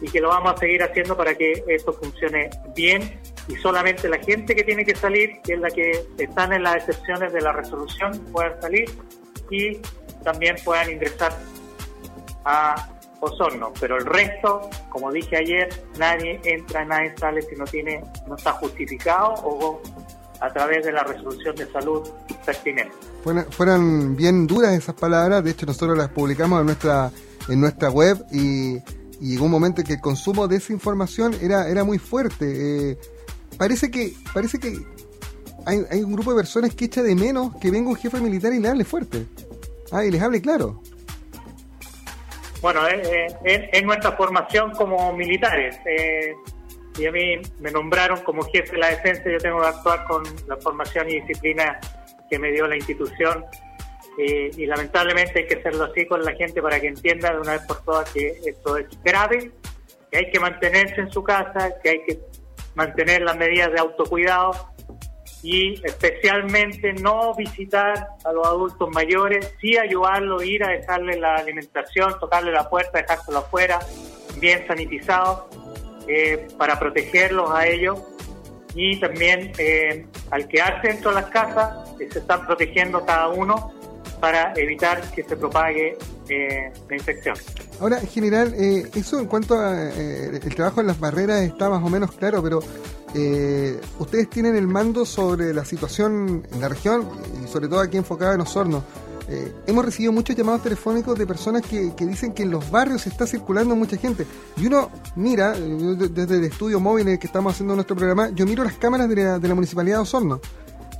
y 0.00 0.08
que 0.08 0.20
lo 0.20 0.28
vamos 0.28 0.54
a 0.54 0.56
seguir 0.56 0.82
haciendo 0.82 1.16
para 1.16 1.34
que 1.34 1.64
esto 1.66 1.92
funcione 1.92 2.50
bien 2.74 3.20
y 3.48 3.56
solamente 3.56 4.08
la 4.08 4.18
gente 4.18 4.54
que 4.54 4.64
tiene 4.64 4.84
que 4.84 4.94
salir, 4.94 5.40
que 5.42 5.54
es 5.54 5.60
la 5.60 5.70
que 5.70 6.06
están 6.18 6.52
en 6.52 6.62
las 6.62 6.76
excepciones 6.76 7.32
de 7.32 7.40
la 7.40 7.52
resolución, 7.52 8.12
puedan 8.32 8.60
salir 8.60 8.90
y 9.50 9.78
también 10.22 10.56
puedan 10.64 10.90
ingresar 10.90 11.36
a 12.44 12.88
Osorno. 13.20 13.72
Pero 13.80 13.96
el 13.96 14.06
resto, 14.06 14.68
como 14.88 15.10
dije 15.12 15.36
ayer, 15.36 15.68
nadie 15.98 16.40
entra, 16.44 16.84
nadie 16.84 17.14
sale 17.16 17.42
si 17.42 17.56
no 17.56 17.64
tiene, 17.64 18.02
no 18.26 18.36
está 18.36 18.52
justificado 18.52 19.34
o 19.44 19.80
a 20.40 20.52
través 20.52 20.84
de 20.84 20.92
la 20.92 21.04
resolución 21.04 21.54
de 21.54 21.70
salud 21.70 22.08
pertinente. 22.44 22.94
Fueron, 23.50 24.16
bien 24.16 24.48
duras 24.48 24.72
esas 24.72 24.96
palabras, 24.96 25.44
de 25.44 25.52
hecho 25.52 25.66
nosotros 25.66 25.96
las 25.96 26.08
publicamos 26.08 26.60
en 26.60 26.66
nuestra 26.66 27.12
en 27.48 27.60
nuestra 27.60 27.90
web 27.90 28.24
y, 28.30 28.78
llegó 29.20 29.44
un 29.44 29.52
momento 29.52 29.80
en 29.80 29.86
que 29.86 29.92
el 29.94 30.00
consumo 30.00 30.48
de 30.48 30.56
esa 30.56 30.72
información 30.72 31.32
era, 31.40 31.68
era 31.68 31.84
muy 31.84 31.98
fuerte. 31.98 32.90
Eh, 32.90 32.98
parece 33.58 33.90
que 33.90 34.12
parece 34.32 34.58
que 34.58 34.78
hay, 35.66 36.02
un 36.02 36.12
grupo 36.12 36.32
de 36.32 36.36
personas 36.38 36.74
que 36.74 36.86
echa 36.86 37.02
de 37.02 37.14
menos 37.14 37.54
que 37.60 37.70
venga 37.70 37.90
un 37.90 37.96
jefe 37.96 38.20
militar 38.20 38.52
y 38.52 38.60
le 38.60 38.68
hable 38.68 38.84
fuerte. 38.84 39.26
Ah, 39.90 40.04
y 40.04 40.10
les 40.10 40.22
hable 40.22 40.40
claro. 40.40 40.82
Bueno, 42.60 42.86
eh, 42.88 43.26
eh, 43.44 43.70
es, 43.72 43.82
nuestra 43.82 44.12
formación 44.12 44.70
como 44.72 45.12
militares. 45.12 45.78
Eh, 45.84 46.34
y 46.98 47.06
a 47.06 47.12
mí 47.12 47.40
me 47.60 47.70
nombraron 47.70 48.20
como 48.22 48.42
jefe 48.44 48.72
de 48.72 48.78
la 48.78 48.88
defensa, 48.88 49.22
yo 49.30 49.38
tengo 49.38 49.60
que 49.60 49.66
actuar 49.66 50.04
con 50.06 50.22
la 50.46 50.56
formación 50.58 51.08
y 51.08 51.20
disciplina 51.20 51.80
que 52.30 52.38
me 52.38 52.52
dio 52.52 52.66
la 52.66 52.76
institución. 52.76 53.44
y 54.18 54.66
lamentablemente 54.66 55.40
hay 55.40 55.46
que 55.46 55.54
hacerlo 55.54 55.84
así 55.84 56.04
con 56.06 56.22
la 56.22 56.32
gente 56.32 56.60
para 56.60 56.78
que 56.78 56.88
entienda 56.88 57.32
de 57.32 57.40
una 57.40 57.52
vez 57.52 57.62
por 57.62 57.82
todas 57.82 58.10
que 58.10 58.38
esto 58.44 58.76
es 58.76 58.86
grave, 59.02 59.50
que 60.10 60.18
hay 60.18 60.30
que 60.30 60.38
mantenerse 60.38 61.00
en 61.00 61.10
su 61.10 61.22
casa, 61.22 61.70
que 61.82 61.88
hay 61.88 62.04
que 62.04 62.20
mantener 62.74 63.22
las 63.22 63.36
medidas 63.36 63.72
de 63.72 63.80
autocuidado 63.80 64.72
y 65.42 65.74
especialmente 65.84 66.92
no 66.92 67.34
visitar 67.34 68.08
a 68.24 68.32
los 68.32 68.46
adultos 68.46 68.88
mayores, 68.90 69.54
sí 69.60 69.76
ayudarlos, 69.76 70.44
ir 70.44 70.62
a 70.64 70.68
dejarle 70.68 71.18
la 71.18 71.34
alimentación, 71.34 72.18
tocarle 72.20 72.52
la 72.52 72.70
puerta, 72.70 72.98
dejárselo 72.98 73.38
afuera, 73.38 73.80
bien 74.38 74.64
sanitizado, 74.66 75.48
eh, 76.06 76.46
para 76.56 76.78
protegerlos 76.78 77.50
a 77.50 77.66
ellos. 77.66 78.00
Y 78.74 78.98
también 79.00 79.52
eh, 79.58 80.06
al 80.30 80.48
quedarse 80.48 80.88
dentro 80.88 81.10
de 81.10 81.20
las 81.20 81.30
casas 81.30 81.90
se 81.98 82.18
están 82.18 82.46
protegiendo 82.46 83.04
cada 83.04 83.28
uno 83.28 83.74
para 84.22 84.52
evitar 84.54 85.02
que 85.10 85.24
se 85.24 85.36
propague 85.36 85.98
eh, 86.28 86.72
la 86.88 86.96
infección. 86.96 87.34
Ahora, 87.80 87.98
en 87.98 88.06
general, 88.06 88.54
eh, 88.56 88.88
eso 88.94 89.18
en 89.18 89.26
cuanto 89.26 89.58
a 89.58 89.90
el 89.90 90.54
trabajo 90.54 90.80
en 90.80 90.86
las 90.86 91.00
barreras 91.00 91.42
está 91.42 91.68
más 91.68 91.82
o 91.82 91.88
menos 91.90 92.12
claro, 92.12 92.40
pero 92.40 92.60
ustedes 93.98 94.30
tienen 94.30 94.56
el 94.56 94.68
mando 94.68 95.04
sobre 95.04 95.52
la 95.52 95.64
situación 95.64 96.46
en 96.50 96.60
la 96.60 96.68
región 96.68 97.06
y 97.42 97.48
sobre 97.48 97.66
todo 97.68 97.80
aquí 97.80 97.96
enfocada 97.96 98.34
en 98.34 98.42
Osorno. 98.42 98.84
Eh, 99.28 99.52
hemos 99.66 99.84
recibido 99.84 100.12
muchos 100.12 100.36
llamados 100.36 100.62
telefónicos 100.62 101.18
de 101.18 101.26
personas 101.26 101.62
que, 101.62 101.92
dicen 102.00 102.32
que 102.32 102.42
en 102.42 102.50
los 102.50 102.70
barrios 102.70 103.06
está 103.06 103.26
circulando 103.26 103.76
mucha 103.76 103.96
gente. 103.96 104.26
Y 104.56 104.66
uno 104.66 104.90
mira, 105.16 105.52
desde 105.52 106.36
el 106.36 106.44
estudio 106.44 106.80
móvil 106.80 107.06
en 107.06 107.14
el 107.14 107.18
que 107.18 107.28
estamos 107.28 107.54
haciendo 107.54 107.74
nuestro 107.74 107.96
programa, 107.96 108.30
yo 108.30 108.46
miro 108.46 108.64
las 108.64 108.74
cámaras 108.74 109.08
de 109.08 109.48
la, 109.48 109.54
Municipalidad 109.54 109.96
de 109.96 110.02
Osorno. 110.02 110.40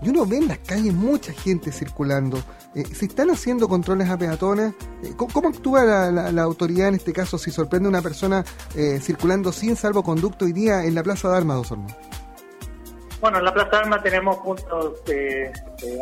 Y 0.03 0.09
uno 0.09 0.27
ve 0.27 0.39
en 0.39 0.49
las 0.49 0.59
calles 0.59 0.93
mucha 0.93 1.33
gente 1.33 1.71
circulando. 1.73 2.39
Eh, 2.75 2.85
¿Se 2.85 3.07
están 3.07 3.31
haciendo 3.31 3.69
controles 3.69 4.09
a 4.09 4.19
peatones? 4.19 4.75
Eh, 5.03 5.13
¿cómo, 5.17 5.49
actúa 5.49 5.85
la, 5.85 6.43
autoridad 6.43 6.89
en 6.89 6.95
este 6.95 7.13
caso 7.13 7.39
si 7.39 7.51
sorprende 7.51 7.89
una 7.89 8.03
persona 8.03 8.45
circulando 9.01 9.53
sin 9.53 9.77
salvoconducto 9.77 10.45
hoy 10.45 10.53
día 10.53 10.85
en 10.85 10.95
la 10.95 11.03
Plaza 11.03 11.29
de 11.29 11.37
Armas 11.37 11.57
de 11.57 11.61
Osorno? 11.61 11.87
Bueno, 13.23 13.39
en 13.39 13.45
la 13.45 13.55
Plaza 13.55 13.71
de 13.71 13.77
Armas 13.77 14.03
tenemos 14.03 14.37
puntos, 14.39 15.01
eh, 15.07 15.53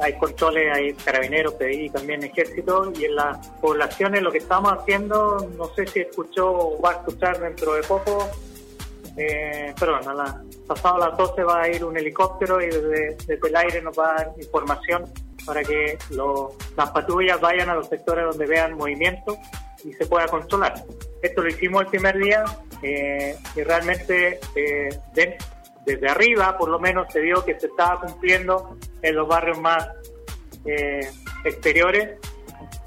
hay 0.03 0.15
controles, 0.15 0.75
hay 0.75 0.95
carabineros, 0.95 1.53
PDI, 1.53 1.91
también 1.91 2.25
ejército, 2.25 2.91
y 2.99 3.05
en 3.05 3.15
las 3.15 3.47
poblaciones 3.61 4.23
lo 4.23 4.33
que 4.33 4.39
estamos 4.39 4.73
haciendo, 4.73 5.47
no 5.55 5.67
sé 5.75 5.87
si 5.87 6.01
escuchó 6.01 6.51
o 6.51 6.81
va 6.81 6.93
a 6.93 6.95
escuchar 6.95 7.39
dentro 7.39 7.75
de 7.75 7.83
poco, 7.83 8.27
eh, 9.19 9.75
perdón, 9.79 10.09
a 10.09 10.15
la, 10.15 10.43
pasado 10.71 10.99
las 10.99 11.17
12 11.17 11.43
va 11.43 11.63
a 11.63 11.69
ir 11.69 11.85
un 11.85 11.97
helicóptero 11.97 12.63
y 12.63 12.67
desde, 12.67 13.17
el 13.27 13.57
aire 13.57 13.83
nos 13.83 13.99
va 13.99 14.11
a 14.11 14.15
dar 14.15 14.33
información 14.41 15.05
para 15.45 15.65
que 15.65 15.99
las 16.77 16.91
patrullas 16.91 17.41
vayan 17.41 17.71
a 17.71 17.75
los 17.75 17.89
sectores 17.89 18.25
donde 18.25 18.47
vean 18.47 18.75
movimiento 18.75 19.37
y 19.83 19.93
se 19.95 20.07
pueda 20.07 20.29
controlar. 20.29 20.75
Esto 21.23 21.43
lo 21.43 21.49
hicimos 21.49 21.83
el 21.83 21.89
primer 21.89 22.19
día 22.19 22.45
eh, 22.83 23.37
y 23.57 23.63
realmente 23.63 24.39
eh, 24.55 24.91
desde 25.85 26.09
arriba 26.09 26.57
por 26.57 26.69
lo 26.69 26.79
menos 26.79 27.13
se 27.13 27.21
vio 27.21 27.45
que 27.45 27.59
se 27.59 27.67
estaba 27.67 28.01
cumpliendo 28.03 28.77
en 29.03 29.17
los 29.17 29.27
barrios 29.27 29.59
más 29.61 29.89
eh, 30.67 31.01
exteriores 31.45 32.17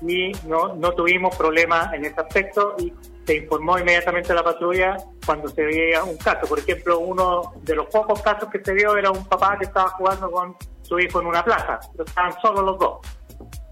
y 0.02 0.32
no, 0.48 0.74
no 0.76 0.94
tuvimos 0.94 1.36
problemas 1.36 1.94
en 1.94 2.06
ese 2.06 2.22
aspecto 2.22 2.76
y 2.80 2.94
se 3.26 3.36
informó 3.36 3.78
inmediatamente 3.78 4.32
a 4.32 4.36
la 4.36 4.44
patrulla 4.44 4.98
cuando 5.26 5.48
se 5.48 5.64
veía 5.64 6.04
un 6.04 6.18
caso. 6.18 6.48
Por 6.48 6.60
ejemplo, 6.60 7.00
uno 7.00 7.54
de 7.62 7.76
los 7.76 7.88
pocos 7.88 8.22
casos 8.22 8.50
que 8.50 8.64
se 8.64 8.74
vio 8.74 8.98
era 8.98 9.12
un 9.12 9.26
papá 9.26 9.58
que 9.58 9.66
estaba 9.66 9.90
jugando 9.90 10.30
con 10.30 10.56
su 10.82 11.00
hijo 11.00 11.22
en 11.22 11.28
una 11.28 11.44
plaza, 11.44 11.80
pero 11.92 12.04
estaban 12.04 12.34
solo 12.42 12.62
los 12.62 12.80
dos. 12.80 13.00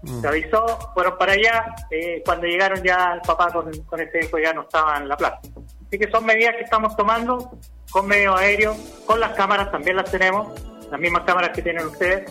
Mm. 0.02 0.20
Se 0.20 0.28
avisó, 0.28 0.66
fueron 0.94 1.16
para 1.18 1.32
allá, 1.32 1.74
eh, 1.90 2.22
cuando 2.24 2.46
llegaron 2.46 2.82
ya 2.82 3.12
el 3.14 3.20
papá 3.20 3.52
con, 3.52 3.70
con 3.82 4.00
ese 4.00 4.24
hijo 4.24 4.38
ya 4.38 4.52
no 4.52 4.62
estaba 4.62 4.96
en 4.96 5.08
la 5.08 5.16
plaza. 5.16 5.40
Así 5.86 5.98
que 5.98 6.10
son 6.10 6.24
medidas 6.24 6.56
que 6.56 6.64
estamos 6.64 6.96
tomando 6.96 7.50
con 7.90 8.06
medio 8.06 8.34
aéreo, 8.34 8.74
con 9.06 9.20
las 9.20 9.32
cámaras 9.32 9.70
también 9.70 9.96
las 9.96 10.10
tenemos, 10.10 10.48
las 10.90 10.98
mismas 10.98 11.24
cámaras 11.24 11.50
que 11.50 11.62
tienen 11.62 11.86
ustedes, 11.86 12.30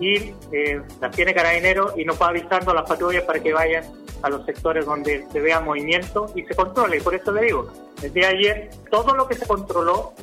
y 0.00 0.34
eh, 0.52 0.82
las 1.00 1.10
tiene 1.14 1.34
Carabinero 1.34 1.94
y 1.96 2.04
nos 2.04 2.20
va 2.20 2.28
avisando 2.28 2.70
a 2.70 2.74
las 2.74 2.88
patrullas 2.88 3.24
para 3.24 3.40
que 3.40 3.52
vayan 3.52 3.84
a 4.22 4.28
los 4.28 4.44
sectores 4.46 4.86
donde 4.86 5.26
se 5.30 5.40
vea 5.40 5.60
movimiento 5.60 6.30
y 6.34 6.42
se 6.44 6.54
controle. 6.54 6.98
Y 6.98 7.00
por 7.00 7.14
eso 7.14 7.32
le 7.32 7.42
digo, 7.42 7.70
el 8.02 8.12
día 8.12 8.28
de 8.28 8.36
ayer, 8.36 8.70
todo 8.90 9.14
lo 9.14 9.26
que 9.26 9.34
se 9.34 9.46
controló, 9.46 10.14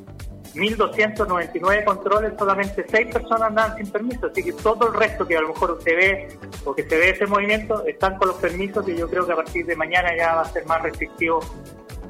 1.299 0.55 1.83
controles, 1.83 2.33
solamente 2.37 2.85
6 2.89 3.13
personas 3.13 3.49
andaban 3.49 3.77
sin 3.77 3.91
permiso, 3.91 4.27
así 4.27 4.41
que 4.41 4.53
todo 4.53 4.87
el 4.87 4.93
resto 4.93 5.27
que 5.27 5.35
a 5.35 5.41
lo 5.41 5.49
mejor 5.49 5.71
usted 5.71 5.95
ve 5.97 6.39
o 6.63 6.73
que 6.73 6.83
se 6.83 6.97
ve 6.97 7.09
ese 7.09 7.25
movimiento, 7.25 7.85
están 7.85 8.17
con 8.17 8.29
los 8.29 8.37
permisos 8.37 8.87
y 8.87 8.95
yo 8.95 9.09
creo 9.09 9.25
que 9.25 9.33
a 9.33 9.35
partir 9.35 9.65
de 9.65 9.75
mañana 9.75 10.15
ya 10.15 10.35
va 10.35 10.41
a 10.41 10.45
ser 10.45 10.65
más 10.65 10.81
restrictivo 10.81 11.41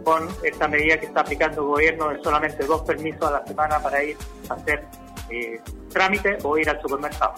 con 0.03 0.27
esta 0.43 0.67
medida 0.67 0.99
que 0.99 1.07
está 1.07 1.21
aplicando 1.21 1.61
el 1.61 1.67
gobierno 1.67 2.09
de 2.09 2.21
solamente 2.21 2.63
dos 2.65 2.83
permisos 2.83 3.23
a 3.23 3.31
la 3.31 3.47
semana 3.47 3.79
para 3.79 4.03
ir 4.03 4.15
a 4.49 4.53
hacer 4.53 4.85
eh, 5.29 5.59
trámite 5.89 6.37
o 6.43 6.57
ir 6.57 6.69
al 6.69 6.81
supermercado. 6.81 7.33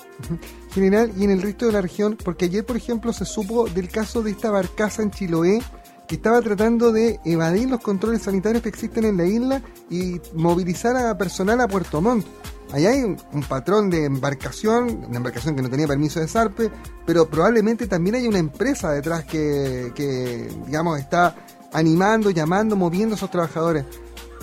General, 0.72 1.12
y 1.17 1.24
en 1.24 1.32
el 1.32 1.41
resto 1.41 1.65
de 1.65 1.72
la 1.74 1.82
región, 1.82 2.17
porque 2.24 2.46
ayer, 2.46 2.65
por 2.65 2.77
ejemplo, 2.77 3.13
se 3.13 3.25
supo 3.25 3.67
del 3.67 3.89
caso 3.89 4.22
de 4.22 4.32
esta 4.32 4.51
barcaza 4.51 5.01
en 5.01 5.12
Chiloé 5.12 5.62
que 6.08 6.15
estaba 6.15 6.41
tratando 6.41 6.91
de 6.91 7.20
evadir 7.25 7.70
los 7.70 7.82
controles 7.82 8.22
sanitarios 8.24 8.63
que 8.63 8.70
existen 8.70 9.03
en 9.03 9.17
la 9.17 9.25
isla 9.25 9.62
y 9.89 10.22
movilizar 10.34 10.96
a 10.96 11.17
personal 11.17 11.60
a 11.60 11.67
Puerto 11.67 12.01
Montt. 12.01 12.25
Allá 12.72 12.89
hay 12.89 13.03
un, 13.03 13.17
patrón 13.48 13.89
de 13.89 14.06
embarcación, 14.06 15.06
una 15.08 15.17
embarcación 15.17 15.56
que 15.56 15.62
no 15.62 15.70
tenía 15.70 15.88
permiso 15.88 16.20
de 16.20 16.27
zarpe, 16.27 16.70
pero 17.06 17.29
probablemente 17.29 17.88
también 17.88 18.15
hay 18.15 18.27
una 18.27 18.39
empresa 18.39 18.91
detrás 18.91 19.24
que, 19.24 20.50
digamos, 20.65 21.00
está 21.00 21.36
animando, 21.72 22.29
llamando, 22.29 22.75
moviendo 22.75 23.15
a 23.15 23.17
esos 23.17 23.32
trabajadores. 23.32 23.86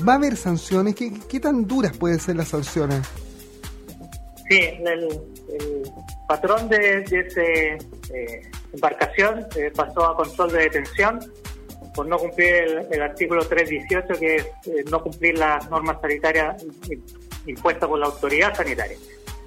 ¿Va 0.07 0.15
a 0.15 0.17
haber 0.17 0.37
sanciones? 0.37 0.95
¿Qué, 0.95 1.41
tan 1.41 1.67
duras 1.67 1.97
pueden 1.97 2.19
ser 2.19 2.37
las 2.37 2.49
sanciones? 2.49 3.01
Sí, 4.49 4.61
el, 4.61 5.23
patrón 6.29 6.69
de, 6.69 6.99
esa 6.99 7.43
eh, 7.43 8.43
embarcación 8.73 9.47
eh, 9.57 9.71
pasó 9.75 10.05
a 10.05 10.17
control 10.17 10.53
de 10.53 10.59
detención 10.59 11.21
por 11.95 12.07
no 12.07 12.19
cumplir 12.19 12.87
el, 12.91 13.03
artículo 13.03 13.47
318, 13.47 14.21
que 14.21 14.37
es 14.37 14.45
eh, 14.67 14.85
no 14.91 15.03
cumplir 15.03 15.39
las 15.39 15.71
normas 15.71 15.99
sanitarias 16.01 16.65
impuestas 17.47 17.89
por 17.89 17.99
la 17.99 18.07
autoridad 18.07 18.55
sanitaria. 18.55 18.97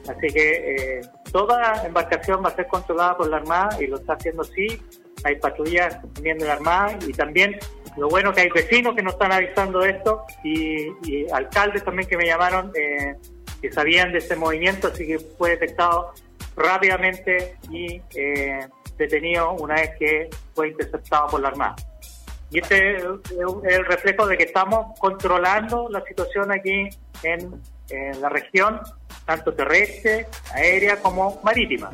Así 0.07 0.27
que 0.27 1.01
toda 1.31 1.85
embarcación 1.85 2.43
va 2.43 2.49
a 2.49 2.55
ser 2.55 2.67
controlada 2.67 3.17
por 3.17 3.29
la 3.29 3.37
Armada 3.37 3.77
y 3.81 3.87
lo 3.87 3.97
está 3.97 4.13
haciendo 4.13 4.43
sí 4.45 4.81
hay 5.23 5.35
patrullas 5.35 5.99
también 6.13 6.37
de 6.37 6.45
la 6.45 6.53
Armada 6.53 6.97
y 7.05 7.11
también 7.11 7.57
lo 7.97 8.09
bueno 8.09 8.33
que 8.33 8.41
hay 8.41 8.49
vecinos 8.49 8.95
que 8.95 9.01
nos 9.01 9.13
están 9.13 9.31
avisando 9.31 9.79
de 9.79 9.89
esto 9.91 10.23
y, 10.43 11.29
alcaldes 11.31 11.83
también 11.83 12.07
que 12.07 12.17
me 12.17 12.25
llamaron 12.25 12.71
que 13.61 13.71
sabían 13.71 14.11
de 14.11 14.19
este 14.19 14.35
movimiento, 14.35 14.87
así 14.87 15.05
que 15.05 15.19
fue 15.19 15.51
detectado 15.51 16.13
rápidamente 16.55 17.57
y 17.69 18.01
eh, 18.15 18.67
detenido 18.97 19.53
una 19.53 19.75
vez 19.75 19.91
que 19.99 20.29
fue 20.53 20.69
interceptado 20.69 21.27
por 21.27 21.41
la 21.41 21.49
Armada. 21.49 21.75
Y 22.49 22.59
este 22.59 22.97
es 22.97 23.03
el 23.63 23.85
reflejo 23.85 24.25
de 24.25 24.37
que 24.37 24.43
estamos 24.45 24.97
controlando 24.99 25.89
la 25.89 26.01
situación 26.03 26.51
aquí 26.51 26.89
en, 27.23 27.61
la 28.19 28.27
región, 28.27 28.81
tanto 29.25 29.53
terrestre, 29.53 30.27
aérea 30.53 30.97
como 31.01 31.39
marítima. 31.41 31.89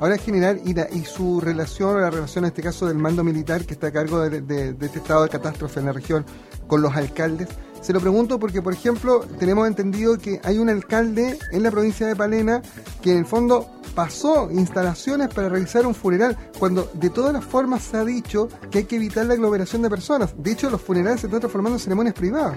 Ahora, 0.00 0.16
general, 0.16 0.62
y, 0.64 1.04
su 1.04 1.42
relación, 1.42 2.00
la 2.00 2.08
relación 2.08 2.44
en 2.44 2.48
este 2.48 2.62
caso 2.62 2.86
del 2.86 2.96
mando 2.96 3.22
militar 3.22 3.66
que 3.66 3.74
está 3.74 3.88
a 3.88 3.92
cargo 3.92 4.20
de, 4.28 4.70
este 4.80 4.98
estado 4.98 5.24
de 5.24 5.28
catástrofe 5.28 5.80
en 5.80 5.86
la 5.86 5.92
región 5.92 6.24
con 6.66 6.80
los 6.80 6.96
alcaldes, 6.96 7.48
se 7.84 7.92
lo 7.92 8.00
pregunto 8.00 8.38
porque, 8.38 8.62
por 8.62 8.72
ejemplo, 8.72 9.20
tenemos 9.38 9.68
entendido 9.68 10.16
que 10.16 10.40
hay 10.42 10.56
un 10.56 10.70
alcalde 10.70 11.38
en 11.52 11.62
la 11.62 11.70
provincia 11.70 12.06
de 12.06 12.16
Palena 12.16 12.62
que 13.02 13.12
en 13.12 13.18
el 13.18 13.26
fondo 13.26 13.68
pasó 13.94 14.50
instalaciones 14.50 15.28
para 15.28 15.50
realizar 15.50 15.86
un 15.86 15.94
funeral, 15.94 16.34
cuando 16.58 16.90
de 16.94 17.10
todas 17.10 17.34
las 17.34 17.44
formas 17.44 17.82
se 17.82 17.98
ha 17.98 18.04
dicho 18.06 18.48
que 18.70 18.78
hay 18.78 18.84
que 18.84 18.96
evitar 18.96 19.26
la 19.26 19.34
aglomeración 19.34 19.82
de 19.82 19.90
personas. 19.90 20.34
De 20.42 20.52
hecho, 20.52 20.70
los 20.70 20.80
funerales 20.80 21.20
se 21.20 21.26
están 21.26 21.40
transformando 21.40 21.76
en 21.76 21.80
ceremonias 21.80 22.14
privadas. 22.14 22.56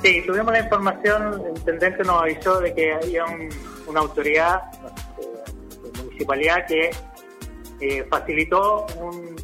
Sí, 0.00 0.22
tuvimos 0.24 0.52
la 0.52 0.60
información, 0.60 1.40
el 1.44 1.56
intendente 1.56 2.04
nos 2.04 2.22
avisó 2.22 2.60
de 2.60 2.72
que 2.72 2.94
había 2.94 3.24
una 3.88 3.98
autoridad 3.98 4.62
municipalidad 6.04 6.66
que 6.68 6.90
eh, 7.80 8.06
facilitó 8.08 8.86
un 9.00 9.34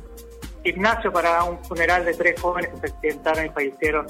gimnasio 0.62 1.12
para 1.12 1.42
un 1.44 1.62
funeral 1.64 2.04
de 2.04 2.14
tres 2.14 2.40
jóvenes 2.40 2.70
que 2.70 2.88
se 2.88 2.94
accidentaron 2.94 3.46
y 3.46 3.48
fallecieron 3.50 4.06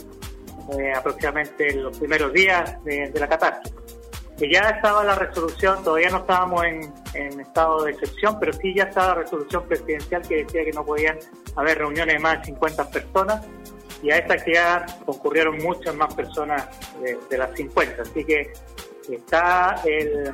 eh, 0.79 0.93
aproximadamente 0.95 1.73
en 1.73 1.83
los 1.85 1.99
primeros 1.99 2.33
días 2.33 2.83
de, 2.85 3.13
la 3.15 3.29
catástrofe. 3.29 3.77
Que 4.39 4.51
ya 4.51 4.61
estaba 4.71 5.05
la 5.05 5.15
resolución, 5.15 5.83
todavía 5.85 6.11
no 6.11 6.19
estábamos 6.19 6.65
en, 6.65 7.41
estado 7.41 7.85
de 7.85 7.93
excepción, 7.93 8.39
pero 8.39 8.53
sí 8.55 8.75
ya 8.75 8.85
estaba 8.85 9.09
la 9.09 9.15
resolución 9.23 9.67
presidencial 9.67 10.23
que 10.23 10.45
decía 10.45 10.65
que 10.65 10.73
no 10.73 10.85
podían 10.85 11.19
haber 11.57 11.79
reuniones 11.79 12.15
de 12.15 12.21
más 12.21 12.39
de 12.39 12.47
50 12.47 12.91
personas 12.91 13.47
y 14.03 14.11
a 14.11 14.17
esta 14.17 14.35
actividad 14.35 15.05
concurrieron 15.05 15.59
muchas 15.59 15.95
más 15.95 16.15
personas 16.15 16.67
de, 17.01 17.19
de 17.29 17.39
las 17.39 17.55
50. 17.55 18.03
Así 18.03 18.25
que 18.25 18.53
está 19.09 19.83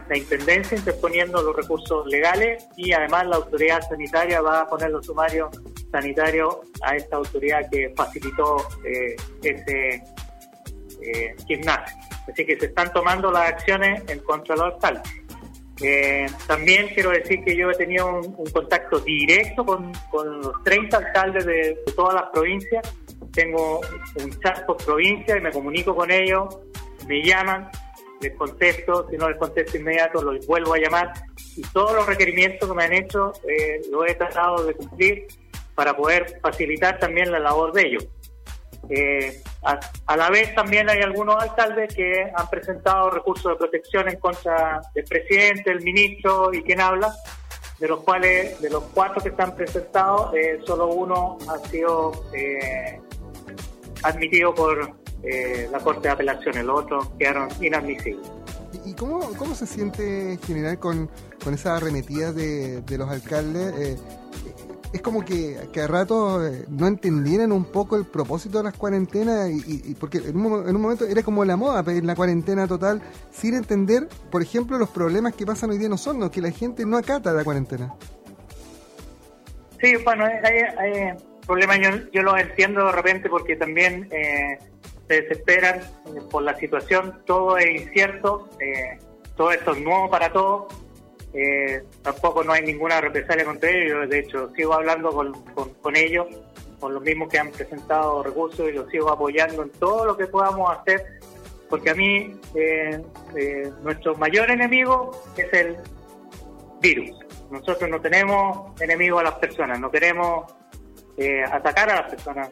la 0.08 0.16
Intendencia 0.16 0.76
interponiendo 0.76 1.42
los 1.42 1.54
recursos 1.56 2.06
legales 2.06 2.66
y 2.76 2.92
además 2.92 3.26
la 3.26 3.36
autoridad 3.36 3.80
sanitaria 3.88 4.40
va 4.40 4.62
a 4.62 4.68
poner 4.68 4.90
los 4.90 5.06
sumarios 5.06 5.50
sanitarios 5.90 6.58
a 6.82 6.96
esta 6.96 7.16
autoridad 7.16 7.68
que 7.70 7.92
facilitó 7.96 8.66
eh, 8.84 9.16
ese 9.42 10.02
eh, 11.00 11.36
gimnasio. 11.46 11.96
Así 12.30 12.44
que 12.44 12.58
se 12.58 12.66
están 12.66 12.92
tomando 12.92 13.30
las 13.30 13.50
acciones 13.50 14.02
en 14.08 14.18
contra 14.20 14.54
de 14.54 14.62
los 14.62 14.74
alcaldes. 14.74 15.12
Eh, 15.82 16.26
también 16.46 16.88
quiero 16.94 17.10
decir 17.10 17.44
que 17.44 17.54
yo 17.54 17.70
he 17.70 17.74
tenido 17.74 18.20
un, 18.20 18.50
contacto 18.50 18.98
directo 19.00 19.64
con, 19.64 19.92
los 20.12 20.64
30 20.64 20.96
alcaldes 20.96 21.44
de, 21.44 21.78
todas 21.94 22.14
las 22.14 22.24
provincias. 22.30 22.94
Tengo 23.32 23.80
un 24.22 24.40
chat 24.40 24.64
por 24.64 24.78
provincia 24.78 25.36
y 25.36 25.40
me 25.40 25.50
comunico 25.50 25.94
con 25.94 26.10
ellos, 26.10 26.58
me 27.06 27.22
llaman, 27.22 27.68
les 28.28 28.36
contesto, 28.36 29.06
si 29.10 29.16
no 29.16 29.28
les 29.28 29.38
contesto 29.38 29.76
inmediato, 29.76 30.22
los 30.22 30.46
vuelvo 30.46 30.74
a 30.74 30.78
llamar 30.78 31.12
y 31.56 31.62
todos 31.62 31.94
los 31.94 32.06
requerimientos 32.06 32.68
que 32.68 32.74
me 32.74 32.84
han 32.84 32.92
hecho 32.92 33.32
eh, 33.48 33.80
he 34.06 34.14
tratado 34.14 34.64
de 34.64 34.74
cumplir 34.74 35.26
para 35.74 35.96
poder 35.96 36.38
facilitar 36.40 36.98
también 36.98 37.30
la 37.30 37.38
labor 37.38 37.72
de 37.72 37.82
ellos. 37.82 38.08
Eh, 38.88 39.42
a, 39.62 40.16
la 40.16 40.30
vez 40.30 40.54
también 40.54 40.88
hay 40.88 41.00
algunos 41.00 41.42
alcaldes 41.42 41.94
que 41.94 42.30
han 42.34 42.48
presentado 42.48 43.10
recursos 43.10 43.52
de 43.52 43.56
protección 43.56 44.08
en 44.08 44.18
contra 44.18 44.80
del 44.94 45.04
presidente, 45.04 45.70
el 45.70 45.82
ministro 45.82 46.52
y 46.52 46.62
quien 46.62 46.80
habla, 46.80 47.12
de 47.78 47.88
los 47.88 48.00
cuales, 48.00 48.60
de 48.60 48.70
los 48.70 48.84
cuatro 48.94 49.20
que 49.22 49.30
están 49.30 49.54
presentados, 49.54 50.34
eh, 50.34 50.60
solo 50.64 50.86
uno 50.86 51.36
ha 51.48 51.58
sido 51.68 52.12
eh, 52.32 53.00
admitido 54.02 54.54
por 54.54 54.94
eh, 55.26 55.68
la 55.70 55.78
Corte 55.80 56.08
de 56.08 56.14
Apelaciones, 56.14 56.64
los 56.64 56.84
otros 56.84 57.08
quedaron 57.18 57.48
inadmisibles. 57.60 58.26
¿Y 58.84 58.94
cómo, 58.94 59.20
cómo 59.36 59.54
se 59.54 59.66
siente 59.66 60.32
en 60.32 60.38
general 60.40 60.78
con, 60.78 61.10
con 61.42 61.54
esas 61.54 61.82
arremetidas 61.82 62.34
de, 62.34 62.82
de 62.82 62.98
los 62.98 63.10
alcaldes? 63.10 63.98
es 64.96 65.02
como 65.02 65.24
que, 65.24 65.56
que 65.72 65.80
a 65.82 65.86
rato 65.86 66.44
eh, 66.46 66.64
no 66.68 66.86
entendieran 66.86 67.52
un 67.52 67.64
poco 67.64 67.96
el 67.96 68.06
propósito 68.06 68.58
de 68.58 68.64
las 68.64 68.74
cuarentenas 68.74 69.50
y, 69.50 69.94
porque 69.94 70.18
en 70.18 70.36
un, 70.36 70.68
en 70.68 70.74
un, 70.74 70.82
momento 70.82 71.04
era 71.04 71.22
como 71.22 71.44
la 71.44 71.56
moda 71.56 71.82
pedir 71.82 72.04
la 72.04 72.14
cuarentena 72.14 72.66
total 72.66 73.02
sin 73.30 73.54
entender, 73.54 74.08
por 74.30 74.42
ejemplo, 74.42 74.78
los 74.78 74.88
problemas 74.88 75.34
que 75.34 75.44
pasan 75.44 75.70
hoy 75.70 75.78
día 75.78 75.88
no 75.88 75.98
son, 75.98 76.28
que 76.30 76.40
la 76.40 76.50
gente 76.50 76.84
no 76.86 76.96
acata 76.96 77.32
la 77.32 77.44
cuarentena. 77.44 77.94
Sí, 79.80 79.94
bueno, 80.04 80.24
hay, 80.24 81.12
problemas, 81.46 81.78
yo, 81.80 81.90
yo 82.12 82.22
los 82.22 82.40
entiendo 82.40 82.86
de 82.86 82.92
repente 82.92 83.28
porque 83.28 83.56
también 83.56 84.08
eh, 84.10 84.58
se 85.08 85.22
desesperan 85.22 85.80
por 86.30 86.42
la 86.42 86.58
situación, 86.58 87.22
todo 87.24 87.58
es 87.58 87.82
incierto, 87.82 88.48
eh, 88.60 88.98
todo 89.36 89.52
esto 89.52 89.72
es 89.72 89.80
nuevo 89.80 90.10
para 90.10 90.32
todos 90.32 90.72
eh, 91.38 91.84
tampoco 92.00 92.42
no 92.42 92.52
hay 92.52 92.62
ninguna 92.62 92.98
represalia 92.98 93.44
contra 93.44 93.68
ellos, 93.68 94.08
de 94.08 94.20
hecho 94.20 94.50
sigo 94.56 94.72
hablando 94.72 95.10
con, 95.10 95.34
con, 95.82 95.94
ellos, 95.94 96.26
con 96.80 96.94
los 96.94 97.02
mismos 97.02 97.28
que 97.28 97.38
han 97.38 97.50
presentado 97.50 98.22
recursos 98.22 98.66
y 98.70 98.72
los 98.72 98.88
sigo 98.90 99.10
apoyando 99.10 99.62
en 99.62 99.70
todo 99.72 100.06
lo 100.06 100.16
que 100.16 100.28
podamos 100.28 100.74
hacer, 100.74 101.20
porque 101.68 101.90
a 101.90 101.94
mí 101.94 102.40
eh, 102.54 103.02
eh, 103.36 103.70
nuestro 103.82 104.14
mayor 104.14 104.50
enemigo 104.50 105.10
es 105.36 105.52
el 105.52 105.76
virus. 106.80 107.18
Nosotros 107.50 107.90
no 107.90 108.00
tenemos 108.00 108.80
enemigos 108.80 109.20
a 109.20 109.24
las 109.24 109.34
personas, 109.34 109.78
no 109.78 109.90
queremos 109.90 110.50
atacar 111.50 111.90
a 111.90 112.02
las 112.02 112.10
personas. 112.10 112.50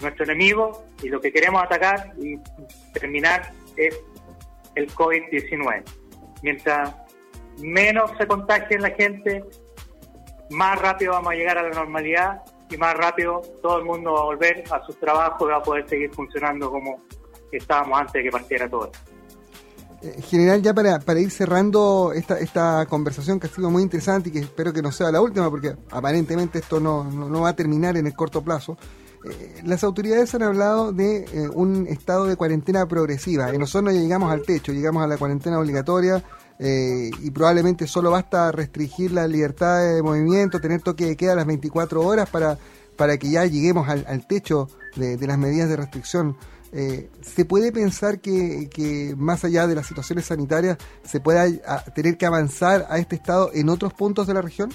nuestro 0.00 0.24
enemigo 0.24 0.86
y 1.02 1.08
lo 1.08 1.20
que 1.20 1.30
queremos 1.30 1.62
atacar 1.62 2.12
y 2.18 2.38
terminar 2.92 3.52
es 3.76 3.98
el 4.74 4.90
COVID-19. 4.94 5.82
Mientras 6.42 6.94
menos 7.58 8.10
se 8.16 8.26
contagie 8.26 8.78
la 8.78 8.90
gente, 8.90 9.44
más 10.50 10.80
rápido 10.80 11.12
vamos 11.12 11.32
a 11.32 11.36
llegar 11.36 11.58
a 11.58 11.62
la 11.62 11.70
normalidad 11.70 12.42
y 12.70 12.76
más 12.76 12.94
rápido 12.94 13.42
todo 13.62 13.78
el 13.78 13.84
mundo 13.84 14.12
va 14.12 14.20
a 14.20 14.24
volver 14.24 14.64
a 14.70 14.84
sus 14.84 14.98
trabajos 14.98 15.42
y 15.42 15.50
va 15.50 15.56
a 15.56 15.62
poder 15.62 15.88
seguir 15.88 16.10
funcionando 16.12 16.70
como 16.70 17.02
estábamos 17.52 18.00
antes 18.00 18.14
de 18.14 18.22
que 18.22 18.30
partiera 18.30 18.68
todo. 18.68 18.90
Eh, 20.02 20.22
general, 20.22 20.62
ya 20.62 20.72
para, 20.72 20.98
para 20.98 21.20
ir 21.20 21.30
cerrando 21.30 22.12
esta, 22.14 22.38
esta 22.38 22.86
conversación 22.86 23.38
que 23.38 23.48
ha 23.48 23.50
sido 23.50 23.70
muy 23.70 23.82
interesante 23.82 24.30
y 24.30 24.32
que 24.32 24.38
espero 24.38 24.72
que 24.72 24.80
no 24.80 24.92
sea 24.92 25.12
la 25.12 25.20
última, 25.20 25.50
porque 25.50 25.76
aparentemente 25.90 26.58
esto 26.60 26.80
no, 26.80 27.04
no, 27.04 27.40
va 27.42 27.50
a 27.50 27.56
terminar 27.56 27.98
en 27.98 28.06
el 28.06 28.14
corto 28.14 28.42
plazo, 28.42 28.78
eh, 29.28 29.60
las 29.64 29.84
autoridades 29.84 30.34
han 30.34 30.42
hablado 30.42 30.92
de 30.92 31.24
eh, 31.24 31.48
un 31.52 31.86
estado 31.86 32.24
de 32.24 32.36
cuarentena 32.36 32.86
progresiva. 32.86 33.52
nosotros 33.52 33.92
no 33.92 34.00
llegamos 34.00 34.32
al 34.32 34.40
techo, 34.40 34.72
llegamos 34.72 35.02
a 35.02 35.06
la 35.06 35.18
cuarentena 35.18 35.58
obligatoria 35.58 36.22
y 36.62 37.30
probablemente 37.30 37.86
solo 37.86 38.10
basta 38.10 38.52
restringir 38.52 39.12
la 39.12 39.26
libertad 39.26 39.80
de 39.80 40.02
movimiento, 40.02 40.60
tener 40.60 40.82
toque 40.82 41.06
de 41.06 41.16
queda 41.16 41.32
a 41.32 41.36
las 41.36 41.46
24 41.46 42.02
horas 42.02 42.28
para, 42.28 42.58
para 42.96 43.16
que 43.16 43.30
ya 43.30 43.46
lleguemos 43.46 43.88
al, 43.88 44.26
techo 44.26 44.68
de, 44.96 45.26
las 45.26 45.38
medidas 45.38 45.68
de 45.68 45.76
restricción. 45.76 46.36
Eh, 46.72 47.08
¿Se 47.20 47.44
puede 47.44 47.72
pensar 47.72 48.20
que, 48.20 48.68
que, 48.72 49.14
más 49.16 49.44
allá 49.44 49.66
de 49.66 49.74
las 49.74 49.86
situaciones 49.86 50.26
sanitarias 50.26 50.78
se 51.02 51.20
pueda 51.20 51.46
tener 51.94 52.16
que 52.16 52.26
avanzar 52.26 52.86
a 52.88 52.98
este 52.98 53.16
estado 53.16 53.50
en 53.52 53.68
otros 53.68 53.92
puntos 53.92 54.26
de 54.26 54.34
la 54.34 54.42
región? 54.42 54.70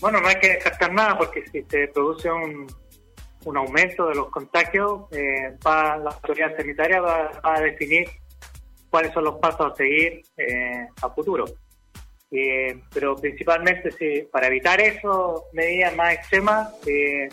Bueno, 0.00 0.20
no 0.20 0.28
hay 0.28 0.36
que 0.40 0.48
descartar 0.48 0.92
nada 0.92 1.16
porque 1.18 1.44
si 1.52 1.62
se 1.68 1.88
produce 1.88 2.30
un, 2.30 2.66
un 3.44 3.56
aumento 3.56 4.06
de 4.08 4.14
los 4.14 4.30
contagios, 4.30 5.02
eh, 5.12 5.56
va, 5.66 5.96
la 5.96 6.10
autoridad 6.10 6.56
sanitaria 6.56 7.00
va 7.00 7.30
a 7.42 7.60
definir 7.60 8.08
cuáles 8.90 9.12
son 9.12 9.24
los 9.24 9.38
pasos 9.38 9.72
a 9.72 9.76
seguir 9.76 10.22
eh, 10.36 10.86
a 11.00 11.10
futuro. 11.10 11.44
Eh, 12.32 12.80
pero 12.92 13.16
principalmente 13.16 13.90
sí, 13.92 14.28
para 14.30 14.46
evitar 14.46 14.80
eso, 14.80 15.46
medidas 15.52 15.96
más 15.96 16.14
extremas, 16.14 16.68
eh, 16.86 17.28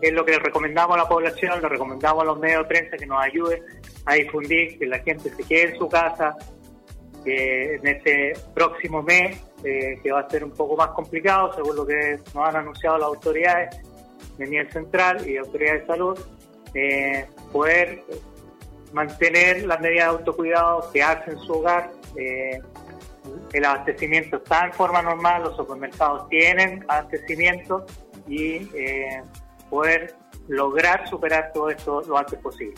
es 0.00 0.12
lo 0.12 0.24
que 0.24 0.32
le 0.32 0.38
recomendamos 0.38 0.96
a 0.96 1.02
la 1.02 1.08
población, 1.08 1.60
le 1.60 1.68
recomendamos 1.68 2.22
a 2.22 2.26
los 2.26 2.38
medios 2.38 2.62
de 2.62 2.68
prensa 2.68 2.96
que 2.96 3.06
nos 3.06 3.22
ayuden 3.22 3.62
a 4.04 4.14
difundir, 4.14 4.78
que 4.78 4.86
la 4.86 5.00
gente 5.00 5.30
se 5.30 5.42
quede 5.42 5.72
en 5.72 5.78
su 5.78 5.88
casa, 5.88 6.36
que 7.24 7.74
en 7.74 7.86
este 7.86 8.34
próximo 8.54 9.02
mes, 9.02 9.42
que 9.62 10.12
va 10.12 10.20
a 10.20 10.30
ser 10.30 10.44
un 10.44 10.52
poco 10.52 10.76
más 10.76 10.88
complicado, 10.88 11.52
según 11.54 11.74
lo 11.74 11.84
que 11.84 12.20
nos 12.32 12.48
han 12.48 12.56
anunciado 12.56 12.98
las 12.98 13.08
autoridades 13.08 13.76
de 14.38 14.46
nivel 14.46 14.70
central 14.70 15.28
y 15.28 15.38
autoridades 15.38 15.80
de 15.80 15.86
salud, 15.86 16.18
poder 17.50 18.04
mantener 18.92 19.64
las 19.66 19.80
medidas 19.80 20.06
de 20.06 20.18
autocuidado 20.18 20.90
que 20.92 21.02
hace 21.02 21.32
en 21.32 21.38
su 21.40 21.52
hogar. 21.52 21.90
Eh, 22.16 22.60
el 23.52 23.64
abastecimiento 23.64 24.36
está 24.36 24.66
en 24.66 24.72
forma 24.72 25.02
normal, 25.02 25.42
los 25.42 25.56
supermercados 25.56 26.28
tienen 26.28 26.84
abastecimiento 26.88 27.86
y 28.26 28.54
eh, 28.74 29.22
poder 29.70 30.14
lograr 30.48 31.08
superar 31.08 31.50
todo 31.52 31.70
esto 31.70 32.02
lo 32.02 32.18
antes 32.18 32.38
posible 32.38 32.74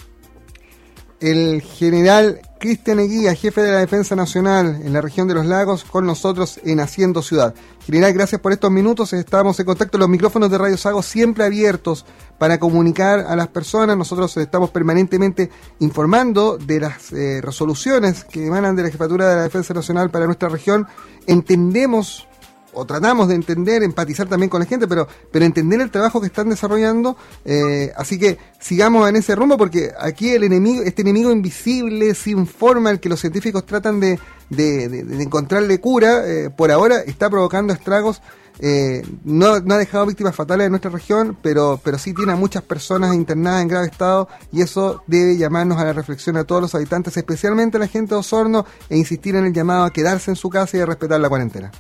el 1.21 1.63
general 1.63 2.41
Cristian 2.61 3.01
Eguía, 3.01 3.35
jefe 3.35 3.61
de 3.61 3.73
la 3.73 3.79
Defensa 3.79 4.15
Nacional 4.15 4.81
en 4.85 4.93
la 4.93 5.01
región 5.01 5.27
de 5.27 5.35
los 5.35 5.47
lagos, 5.47 5.85
con 5.85 6.07
nosotros 6.07 6.61
en 6.65 6.81
Haciendo 6.81 7.23
Ciudad. 7.23 7.55
General, 7.85 8.13
gracias 8.13 8.41
por 8.41 8.53
estos 8.53 8.71
minutos. 8.71 9.13
Estamos 9.13 9.59
en 9.59 9.67
contacto. 9.67 9.99
Los 9.99 10.09
micrófonos 10.09 10.51
de 10.51 10.59
Radio 10.59 10.77
Sago 10.77 11.03
siempre 11.03 11.45
abiertos 11.45 12.05
para 12.39 12.59
comunicar 12.59 13.21
a 13.21 13.37
las 13.37 13.49
personas. 13.49 13.97
Nosotros 13.97 14.37
estamos 14.37 14.71
permanentemente 14.71 15.51
informando 15.81 16.57
de 16.57 16.81
las 16.81 17.13
eh, 17.13 17.41
resoluciones 17.43 18.25
que 18.25 18.47
emanan 18.47 18.77
de 18.77 18.85
la 18.85 18.91
Jefatura 18.91 19.29
de 19.29 19.37
la 19.37 19.43
Defensa 19.43 19.75
Nacional 19.75 20.11
para 20.11 20.27
nuestra 20.27 20.49
región. 20.49 20.87
Entendemos 21.27 22.29
o 22.73 22.85
tratamos 22.85 23.29
de 23.29 23.35
entender, 23.35 23.83
empatizar 23.83 24.29
también 24.29 24.51
con 24.51 24.61
la 24.61 24.67
gente, 24.67 24.87
pero, 24.87 25.09
pero 25.33 25.45
entender 25.45 25.81
el 25.81 25.91
trabajo 25.91 26.21
que 26.21 26.29
están 26.29 26.49
desarrollando. 26.49 27.17
Eh, 27.45 27.93
así 27.97 28.19
que 28.19 28.39
sigamos 28.61 29.09
en 29.09 29.17
ese 29.17 29.35
rumbo 29.35 29.57
porque 29.57 29.91
aquí 29.99 30.31
el 30.31 30.45
enemigo, 30.45 30.83
este 30.83 31.03
enemigo 31.03 31.33
invisible, 31.33 32.15
sin 32.15 32.47
forma, 32.47 32.91
el 32.91 33.01
que 33.01 33.09
los 33.09 33.21
científicos 33.21 33.67
tratan 33.67 33.99
de, 33.99 34.21
de, 34.51 35.23
encontrarle 35.23 35.81
cura, 35.81 36.23
eh, 36.25 36.51
por 36.51 36.71
ahora 36.71 37.01
está 37.01 37.29
provocando 37.29 37.73
estragos. 37.73 38.23
Eh, 38.61 39.03
no, 39.25 39.61
no, 39.61 39.75
ha 39.75 39.79
dejado 39.79 40.07
víctimas 40.07 40.35
fatales 40.35 40.67
en 40.67 40.73
nuestra 40.73 40.91
región, 40.91 41.37
pero, 41.43 41.81
pero 41.83 41.99
sí 41.99 42.13
tiene 42.13 42.33
a 42.33 42.37
muchas 42.37 42.63
personas 42.63 43.15
internadas 43.15 43.63
en 43.63 43.69
grave 43.69 43.87
estado 43.87 44.29
y 44.53 44.63
eso 44.63 45.03
debe 45.07 45.37
llamarnos 45.37 45.79
a 45.79 45.85
la 45.85 45.93
reflexión 45.93 46.37
a 46.37 46.45
todos 46.45 46.63
los 46.63 46.75
habitantes, 46.75 47.17
especialmente 47.17 47.77
a 47.77 47.81
la 47.81 47.87
gente 47.87 48.15
de 48.15 48.21
Osorno, 48.21 48.67
e 48.91 48.97
insistir 48.97 49.37
en 49.37 49.47
el 49.47 49.53
llamado 49.53 49.85
a 49.85 49.93
quedarse 49.93 50.31
en 50.31 50.37
su 50.37 50.51
casa 50.51 50.77
y 50.77 50.81
a 50.81 50.87
respetar 50.87 51.21
la 51.21 51.29
cuarentena. 51.29 51.71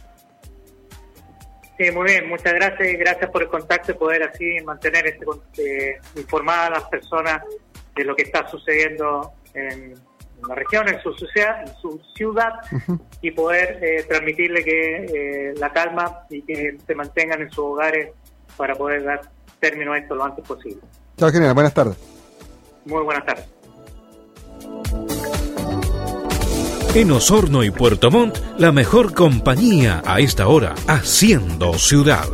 Sí, 1.78 1.90
muy 1.92 2.06
bien, 2.06 2.28
muchas 2.28 2.54
gracias 2.54 2.88
y 2.88 2.96
gracias 2.96 3.30
por 3.30 3.42
el 3.42 3.48
contacto 3.48 3.92
y 3.92 3.94
poder 3.94 4.24
así 4.24 4.58
mantener 4.64 5.06
este, 5.06 5.24
eh, 5.58 6.00
informada 6.16 6.66
a 6.66 6.70
las 6.70 6.84
personas 6.84 7.42
de 7.94 8.04
lo 8.04 8.16
que 8.16 8.22
está 8.22 8.48
sucediendo 8.48 9.32
en, 9.54 9.94
la 10.46 10.54
región, 10.54 10.88
en 10.88 11.00
su 11.02 11.12
ciudad, 11.14 11.62
en 11.62 11.74
su 11.80 12.00
ciudad 12.14 12.52
y 13.22 13.30
poder 13.30 13.78
eh, 13.82 14.04
transmitirle 14.08 14.62
que 14.62 15.04
eh, 15.04 15.54
la 15.56 15.72
calma 15.72 16.20
y 16.30 16.42
que 16.42 16.76
se 16.86 16.94
mantengan 16.94 17.42
en 17.42 17.50
sus 17.50 17.64
hogares 17.64 18.10
para 18.56 18.74
poder 18.74 19.04
dar 19.04 19.20
término 19.60 19.92
a 19.92 19.98
esto 19.98 20.14
lo 20.14 20.24
antes 20.24 20.46
posible. 20.46 20.80
Chao, 21.16 21.30
general, 21.30 21.54
buenas 21.54 21.74
tardes. 21.74 21.96
Muy 22.84 23.02
buenas 23.02 23.24
tardes. 23.26 23.46
En 26.94 27.10
Osorno 27.10 27.62
y 27.64 27.70
Puerto 27.70 28.10
Montt, 28.10 28.38
la 28.56 28.72
mejor 28.72 29.14
compañía 29.14 30.02
a 30.06 30.20
esta 30.20 30.48
hora, 30.48 30.74
haciendo 30.86 31.74
ciudad. 31.74 32.26